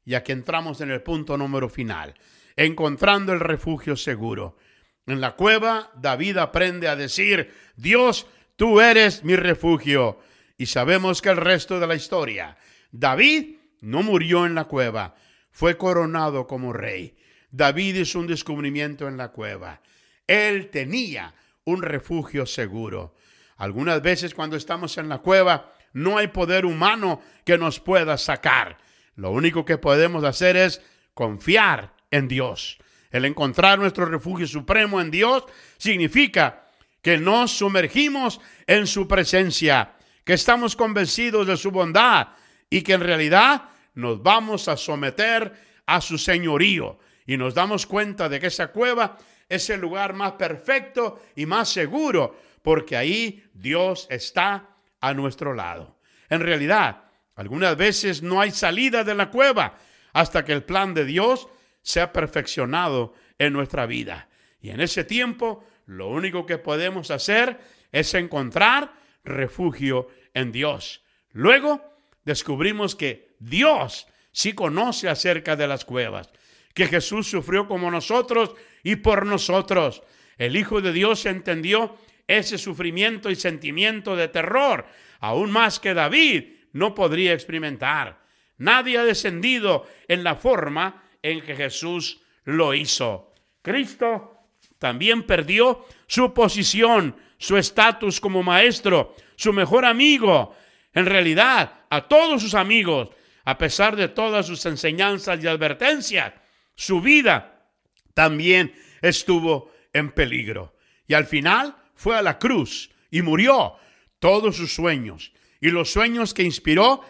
Y 0.08 0.16
aquí 0.16 0.32
entramos 0.32 0.80
en 0.80 0.90
el 0.90 1.02
punto 1.02 1.38
número 1.38 1.68
final, 1.68 2.14
encontrando 2.56 3.34
el 3.34 3.42
refugio 3.42 3.98
seguro. 3.98 4.58
En 5.06 5.20
la 5.20 5.36
cueva, 5.36 5.92
David 5.98 6.38
aprende 6.38 6.88
a 6.88 6.96
decir, 6.96 7.54
Dios, 7.76 8.26
tú 8.56 8.80
eres 8.80 9.26
mi 9.26 9.36
refugio. 9.36 10.20
Y 10.58 10.68
sabemos 10.68 11.22
que 11.22 11.28
el 11.28 11.36
resto 11.36 11.78
de 11.78 11.88
la 11.88 11.96
historia, 11.96 12.56
David 12.90 13.58
no 13.82 14.02
murió 14.02 14.46
en 14.46 14.56
la 14.56 14.64
cueva, 14.64 15.14
fue 15.52 15.76
coronado 15.76 16.48
como 16.48 16.72
rey. 16.72 17.18
David 17.52 17.96
hizo 17.98 18.20
un 18.20 18.28
descubrimiento 18.28 19.10
en 19.10 19.18
la 19.18 19.34
cueva. 19.34 19.82
Él 20.26 20.70
tenía 20.70 21.36
un 21.66 21.82
refugio 21.82 22.46
seguro. 22.46 23.14
Algunas 23.58 24.02
veces 24.02 24.34
cuando 24.34 24.56
estamos 24.56 24.98
en 24.98 25.10
la 25.10 25.18
cueva, 25.18 25.74
no 25.92 26.18
hay 26.18 26.28
poder 26.28 26.66
humano 26.66 27.22
que 27.44 27.58
nos 27.58 27.82
pueda 27.82 28.18
sacar. 28.18 28.87
Lo 29.18 29.32
único 29.32 29.66
que 29.66 29.78
podemos 29.78 30.24
hacer 30.24 30.56
es 30.56 30.82
confiar 31.14 31.94
en 32.12 32.28
Dios. 32.28 32.78
El 33.12 33.26
encontrar 33.26 33.80
nuestro 33.80 34.06
refugio 34.06 34.48
supremo 34.48 35.02
en 35.02 35.12
Dios 35.12 35.44
significa 35.78 36.68
que 37.02 37.18
nos 37.18 37.52
sumergimos 37.52 38.40
en 38.68 38.86
su 38.86 39.08
presencia, 39.08 39.96
que 40.24 40.34
estamos 40.34 40.76
convencidos 40.76 41.48
de 41.48 41.58
su 41.58 41.72
bondad 41.72 42.28
y 42.70 42.84
que 42.84 42.94
en 42.94 43.02
realidad 43.02 43.70
nos 43.96 44.22
vamos 44.22 44.68
a 44.68 44.78
someter 44.78 45.52
a 45.88 46.00
su 46.00 46.20
señorío. 46.20 47.00
Y 47.26 47.38
nos 47.38 47.56
damos 47.56 47.88
cuenta 47.88 48.30
de 48.30 48.40
que 48.40 48.48
esa 48.48 48.68
cueva 48.68 49.18
es 49.50 49.70
el 49.72 49.82
lugar 49.82 50.14
más 50.14 50.34
perfecto 50.34 51.24
y 51.36 51.48
más 51.48 51.70
seguro, 51.70 52.40
porque 52.62 52.96
ahí 52.96 53.44
Dios 53.54 54.06
está 54.12 54.70
a 55.02 55.14
nuestro 55.16 55.56
lado. 55.56 55.98
En 56.30 56.42
realidad, 56.42 57.07
algunas 57.38 57.78
veces 57.78 58.24
no 58.24 58.42
hay 58.42 58.52
salida 58.52 59.04
de 59.04 59.14
la 59.14 59.30
cueva 59.30 59.78
hasta 60.12 60.44
que 60.44 60.54
el 60.54 60.64
plan 60.64 60.96
de 60.96 61.06
Dios 61.06 61.48
sea 61.84 62.12
perfeccionado 62.12 63.14
en 63.38 63.54
nuestra 63.54 63.86
vida. 63.86 64.28
Y 64.60 64.72
en 64.72 64.82
ese 64.82 65.04
tiempo, 65.04 65.64
lo 65.86 66.10
único 66.10 66.48
que 66.48 66.58
podemos 66.58 67.12
hacer 67.12 67.60
es 67.92 68.16
encontrar 68.16 68.92
refugio 69.24 70.10
en 70.34 70.52
Dios. 70.52 71.04
Luego, 71.32 71.82
descubrimos 72.26 72.96
que 72.96 73.36
Dios 73.40 74.08
sí 74.32 74.54
conoce 74.54 75.08
acerca 75.08 75.56
de 75.56 75.68
las 75.68 75.86
cuevas, 75.86 76.32
que 76.74 76.88
Jesús 76.88 77.30
sufrió 77.30 77.68
como 77.68 77.92
nosotros 77.92 78.56
y 78.82 78.96
por 78.96 79.28
nosotros. 79.28 80.02
El 80.40 80.56
Hijo 80.56 80.82
de 80.82 80.92
Dios 80.92 81.28
entendió 81.28 81.98
ese 82.26 82.58
sufrimiento 82.58 83.30
y 83.30 83.36
sentimiento 83.36 84.16
de 84.16 84.28
terror, 84.28 84.88
aún 85.20 85.52
más 85.52 85.80
que 85.80 85.94
David 85.94 86.57
no 86.78 86.96
podría 86.96 87.34
experimentar. 87.34 88.20
Nadie 88.58 88.98
ha 88.98 89.04
descendido 89.04 89.88
en 90.08 90.24
la 90.24 90.36
forma 90.36 91.04
en 91.22 91.42
que 91.42 91.56
Jesús 91.56 92.22
lo 92.46 92.74
hizo. 92.74 93.34
Cristo 93.62 94.38
también 94.80 95.24
perdió 95.24 95.86
su 96.08 96.34
posición, 96.34 97.16
su 97.38 97.58
estatus 97.58 98.20
como 98.20 98.44
maestro, 98.44 99.16
su 99.36 99.54
mejor 99.54 99.86
amigo. 99.86 100.56
En 100.94 101.06
realidad, 101.06 101.82
a 101.90 102.08
todos 102.08 102.42
sus 102.42 102.54
amigos, 102.54 103.10
a 103.46 103.58
pesar 103.58 103.96
de 103.96 104.08
todas 104.08 104.46
sus 104.46 104.66
enseñanzas 104.66 105.44
y 105.44 105.48
advertencias, 105.48 106.34
su 106.76 107.02
vida 107.02 107.70
también 108.14 108.74
estuvo 109.02 109.72
en 109.94 110.12
peligro. 110.12 110.76
Y 111.08 111.14
al 111.14 111.26
final 111.26 111.76
fue 111.96 112.16
a 112.16 112.22
la 112.22 112.40
cruz 112.40 112.90
y 113.12 113.22
murió. 113.22 113.76
Todos 114.20 114.56
sus 114.56 114.74
sueños 114.74 115.32
y 115.62 115.70
los 115.70 115.92
sueños 115.92 116.34
que 116.34 116.44
inspiró 116.44 117.02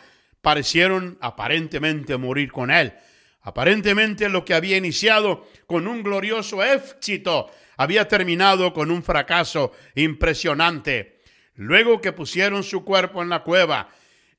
parecieron 0.41 1.17
aparentemente 1.21 2.17
morir 2.17 2.51
con 2.51 2.71
él. 2.71 2.93
Aparentemente 3.41 4.29
lo 4.29 4.43
que 4.43 4.53
había 4.53 4.77
iniciado 4.77 5.47
con 5.67 5.87
un 5.87 6.03
glorioso 6.03 6.63
éxito 6.63 7.49
había 7.77 8.07
terminado 8.07 8.73
con 8.73 8.91
un 8.91 9.03
fracaso 9.03 9.71
impresionante. 9.95 11.21
Luego 11.55 12.01
que 12.01 12.11
pusieron 12.11 12.63
su 12.63 12.83
cuerpo 12.83 13.21
en 13.21 13.29
la 13.29 13.43
cueva, 13.43 13.89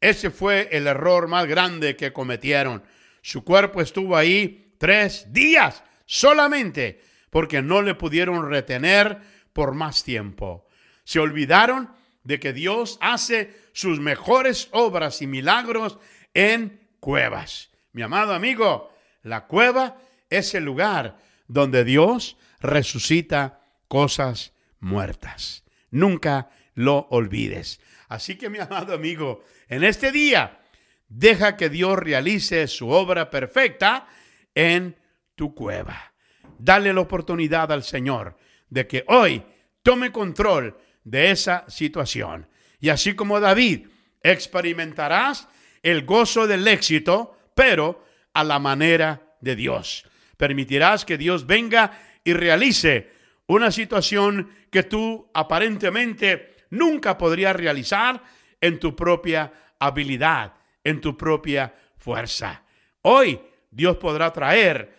ese 0.01 0.31
fue 0.31 0.69
el 0.73 0.87
error 0.87 1.27
más 1.27 1.47
grande 1.47 1.97
que 1.97 2.13
cometieron. 2.13 2.83
Su 3.23 3.45
cuerpo 3.45 3.81
estuvo 3.81 4.17
ahí 4.17 4.75
tres 4.79 5.33
días 5.33 5.83
solamente 6.07 7.01
porque 7.31 7.63
no 7.63 7.83
le 7.83 7.95
pudieron 7.95 8.49
retener 8.49 9.19
por 9.53 9.75
más 9.75 10.05
tiempo. 10.05 10.69
Se 11.05 11.19
olvidaron 11.19 11.91
de 12.29 12.39
que 12.39 12.53
Dios 12.53 12.99
hace 13.01 13.57
sus 13.73 14.01
mejores 14.01 14.69
obras 14.73 15.23
y 15.23 15.27
milagros 15.27 15.99
en 16.35 16.79
cuevas. 17.01 17.71
Mi 17.93 18.03
amado 18.03 18.35
amigo, 18.35 18.93
la 19.23 19.47
cueva 19.47 19.97
es 20.29 20.55
el 20.55 20.65
lugar 20.65 21.17
donde 21.47 21.85
Dios 21.85 22.37
resucita 22.61 23.63
cosas 23.89 24.53
muertas. 24.79 25.65
Nunca 25.91 26.51
lo 26.75 27.09
olvides. 27.09 27.81
Así 28.09 28.37
que 28.37 28.51
mi 28.51 28.59
amado 28.59 28.93
amigo, 28.93 29.43
en 29.67 29.83
este 29.83 30.13
día, 30.13 30.61
deja 31.09 31.57
que 31.57 31.71
Dios 31.71 31.99
realice 31.99 32.67
su 32.67 32.91
obra 32.91 33.31
perfecta 33.31 34.07
en 34.55 34.99
tu 35.35 35.55
cueva. 35.55 36.13
Dale 36.59 36.93
la 36.93 37.01
oportunidad 37.01 37.73
al 37.73 37.85
Señor 37.85 38.37
de 38.69 38.87
que 38.87 39.05
hoy 39.09 39.43
tome 39.83 40.13
control 40.13 40.77
de 41.11 41.31
esa 41.31 41.69
situación. 41.71 42.47
Y 42.81 42.91
así 42.91 43.15
como 43.15 43.41
David, 43.41 43.87
experimentarás 44.23 45.49
el 45.83 46.05
gozo 46.05 46.47
del 46.47 46.67
éxito, 46.69 47.37
pero 47.55 48.05
a 48.35 48.45
la 48.45 48.59
manera 48.59 49.37
de 49.41 49.57
Dios. 49.57 50.05
Permitirás 50.37 51.05
que 51.05 51.19
Dios 51.19 51.47
venga 51.47 51.99
y 52.23 52.33
realice 52.35 53.11
una 53.47 53.71
situación 53.73 54.51
que 54.71 54.83
tú 54.83 55.31
aparentemente 55.33 56.57
nunca 56.71 57.17
podrías 57.17 57.57
realizar 57.57 58.23
en 58.61 58.79
tu 58.79 58.95
propia 58.95 59.53
habilidad, 59.81 60.53
en 60.85 61.01
tu 61.01 61.17
propia 61.17 61.75
fuerza. 61.97 62.63
Hoy 63.03 63.41
Dios 63.71 63.97
podrá 63.97 64.31
traer 64.33 64.95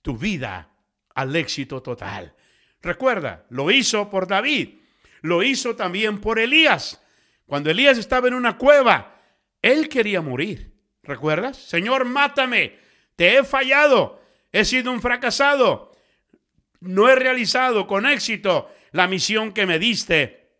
tu 0.00 0.16
vida 0.16 0.70
al 1.14 1.36
éxito 1.36 1.82
total. 1.82 2.34
Recuerda, 2.80 3.44
lo 3.50 3.70
hizo 3.70 4.08
por 4.08 4.26
David, 4.26 4.81
lo 5.22 5.42
hizo 5.42 5.74
también 5.74 6.20
por 6.20 6.38
Elías. 6.38 7.02
Cuando 7.46 7.70
Elías 7.70 7.98
estaba 7.98 8.28
en 8.28 8.34
una 8.34 8.58
cueva, 8.58 9.16
él 9.62 9.88
quería 9.88 10.20
morir. 10.20 10.72
¿Recuerdas? 11.02 11.56
Señor, 11.56 12.04
mátame. 12.04 12.78
Te 13.16 13.38
he 13.38 13.44
fallado. 13.44 14.20
He 14.52 14.64
sido 14.64 14.92
un 14.92 15.00
fracasado. 15.00 15.92
No 16.80 17.08
he 17.08 17.14
realizado 17.14 17.86
con 17.86 18.06
éxito 18.06 18.70
la 18.90 19.06
misión 19.06 19.52
que 19.52 19.66
me 19.66 19.78
diste 19.78 20.50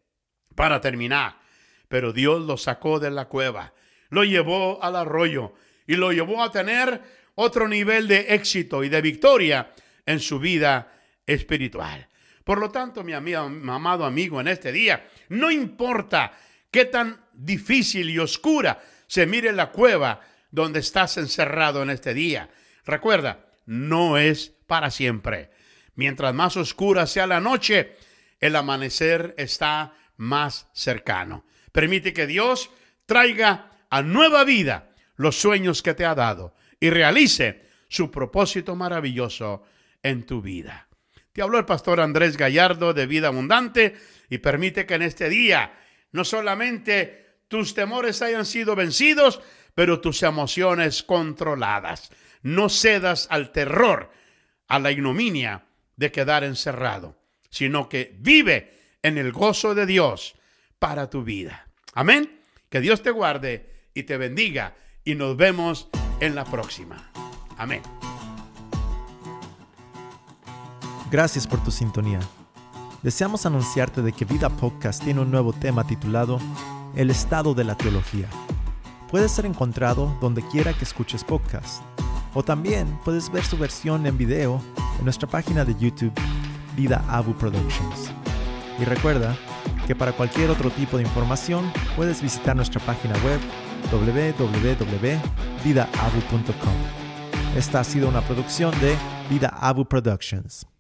para 0.55 0.81
terminar. 0.81 1.41
Pero 1.89 2.13
Dios 2.13 2.43
lo 2.43 2.57
sacó 2.57 2.99
de 2.99 3.11
la 3.11 3.27
cueva, 3.27 3.75
lo 4.09 4.25
llevó 4.25 4.83
al 4.83 4.97
arroyo 4.97 5.53
y 5.87 5.97
lo 5.97 6.13
llevó 6.13 6.43
a 6.43 6.51
tener 6.51 7.03
otro 7.35 7.69
nivel 7.69 8.09
de 8.09 8.35
éxito 8.35 8.85
y 8.85 8.89
de 8.89 9.03
victoria 9.03 9.73
en 10.07 10.21
su 10.21 10.39
vida 10.39 10.93
espiritual. 11.27 12.09
Por 12.45 12.59
lo 12.59 12.71
tanto, 12.71 13.05
mi, 13.05 13.19
mi 13.21 13.35
amado 13.35 14.05
amigo, 14.05 14.41
en 14.41 14.49
este 14.49 14.73
día, 14.73 15.09
no 15.29 15.51
importa 15.51 16.33
qué 16.71 16.85
tan 16.85 17.21
difícil 17.33 18.11
y 18.11 18.19
oscura 18.19 18.81
se 19.07 19.27
mire 19.27 19.53
la 19.53 19.71
cueva 19.71 20.21
donde 20.51 20.81
estás 20.81 21.17
encerrado 21.19 21.83
en 21.83 21.91
este 21.91 22.15
día. 22.15 22.51
Recuerda, 22.85 23.47
no 23.67 24.19
es 24.19 24.53
para 24.67 24.91
siempre. 24.91 25.51
Mientras 25.95 26.35
más 26.35 26.57
oscura 26.57 27.07
sea 27.07 27.27
la 27.27 27.41
noche, 27.41 27.97
el 28.41 28.57
amanecer 28.57 29.35
está 29.37 29.95
más 30.17 30.69
cercano. 30.73 31.45
Permite 31.73 32.13
que 32.13 32.27
Dios 32.27 32.71
traiga 33.07 33.71
a 33.91 34.03
nueva 34.03 34.45
vida 34.45 34.91
los 35.17 35.39
sueños 35.39 35.83
que 35.83 35.95
te 35.95 36.05
ha 36.05 36.15
dado 36.15 36.55
y 36.81 36.91
realice 36.91 37.69
su 37.89 38.11
propósito 38.11 38.75
maravilloso 38.75 39.65
en 40.03 40.25
tu 40.25 40.41
vida. 40.41 40.89
Te 41.33 41.43
habló 41.43 41.59
el 41.59 41.65
pastor 41.65 42.01
Andrés 42.01 42.37
Gallardo 42.37 42.93
de 42.93 43.07
Vida 43.07 43.29
Abundante 43.29 43.97
y 44.29 44.39
permite 44.39 44.85
que 44.85 44.95
en 44.95 45.03
este 45.03 45.29
día 45.29 45.73
no 46.13 46.25
solamente 46.25 47.39
tus 47.49 47.75
temores 47.75 48.21
hayan 48.23 48.45
sido 48.45 48.77
vencidos, 48.77 49.41
pero 49.75 50.01
tus 50.01 50.23
emociones 50.23 51.03
controladas. 51.03 52.11
No 52.43 52.69
cedas 52.69 53.29
al 53.31 53.53
terror, 53.53 54.11
a 54.69 54.79
la 54.79 54.91
ignominia 54.91 55.67
de 55.97 56.13
quedar 56.13 56.45
encerrado, 56.45 57.19
sino 57.51 57.89
que 57.89 58.15
vive 58.19 58.75
en 59.03 59.17
el 59.19 59.33
gozo 59.33 59.75
de 59.75 59.87
Dios 59.87 60.35
para 60.79 61.09
tu 61.09 61.25
vida. 61.25 61.69
Amén. 61.95 62.41
Que 62.69 62.81
Dios 62.81 63.03
te 63.03 63.11
guarde 63.11 63.71
y 63.95 64.03
te 64.05 64.17
bendiga 64.17 64.75
y 65.05 65.15
nos 65.15 65.37
vemos 65.37 65.89
en 66.21 66.35
la 66.35 66.45
próxima. 66.45 67.11
Amén. 67.57 67.83
Gracias 71.13 71.47
por 71.47 71.63
tu 71.63 71.71
sintonía. 71.71 72.19
Deseamos 73.03 73.45
anunciarte 73.45 74.01
de 74.01 74.15
que 74.15 74.25
Vida 74.25 74.49
Podcast 74.49 75.05
tiene 75.05 75.21
un 75.21 75.31
nuevo 75.31 75.53
tema 75.53 75.87
titulado 75.87 76.39
El 76.97 77.11
estado 77.11 77.53
de 77.53 77.65
la 77.65 77.77
teología. 77.77 78.31
Puede 79.11 79.29
ser 79.29 79.45
encontrado 79.45 80.17
donde 80.23 80.41
quiera 80.41 80.73
que 80.73 80.85
escuches 80.85 81.23
podcast. 81.23 81.83
O 82.33 82.43
también 82.43 82.99
puedes 83.05 83.31
ver 83.31 83.45
su 83.45 83.59
versión 83.59 84.07
en 84.07 84.17
video 84.17 84.59
en 84.99 85.05
nuestra 85.05 85.29
página 85.29 85.67
de 85.67 85.75
YouTube, 85.79 86.15
Vida 86.77 87.05
Abu 87.09 87.35
Productions. 87.35 88.11
Y 88.81 88.85
recuerda 88.85 89.37
que 89.87 89.95
para 89.95 90.13
cualquier 90.13 90.49
otro 90.49 90.71
tipo 90.71 90.97
de 90.97 91.03
información 91.03 91.71
puedes 91.95 92.23
visitar 92.23 92.57
nuestra 92.57 92.81
página 92.87 93.13
web 93.23 93.39
www.vidaabu.com. 93.91 95.15
Esta 97.55 97.81
ha 97.81 97.85
sido 97.85 98.09
una 98.09 98.23
producción 98.23 98.73
de 98.81 98.97
Vida 99.29 99.55
Abu 99.61 99.85
Productions. 99.85 100.72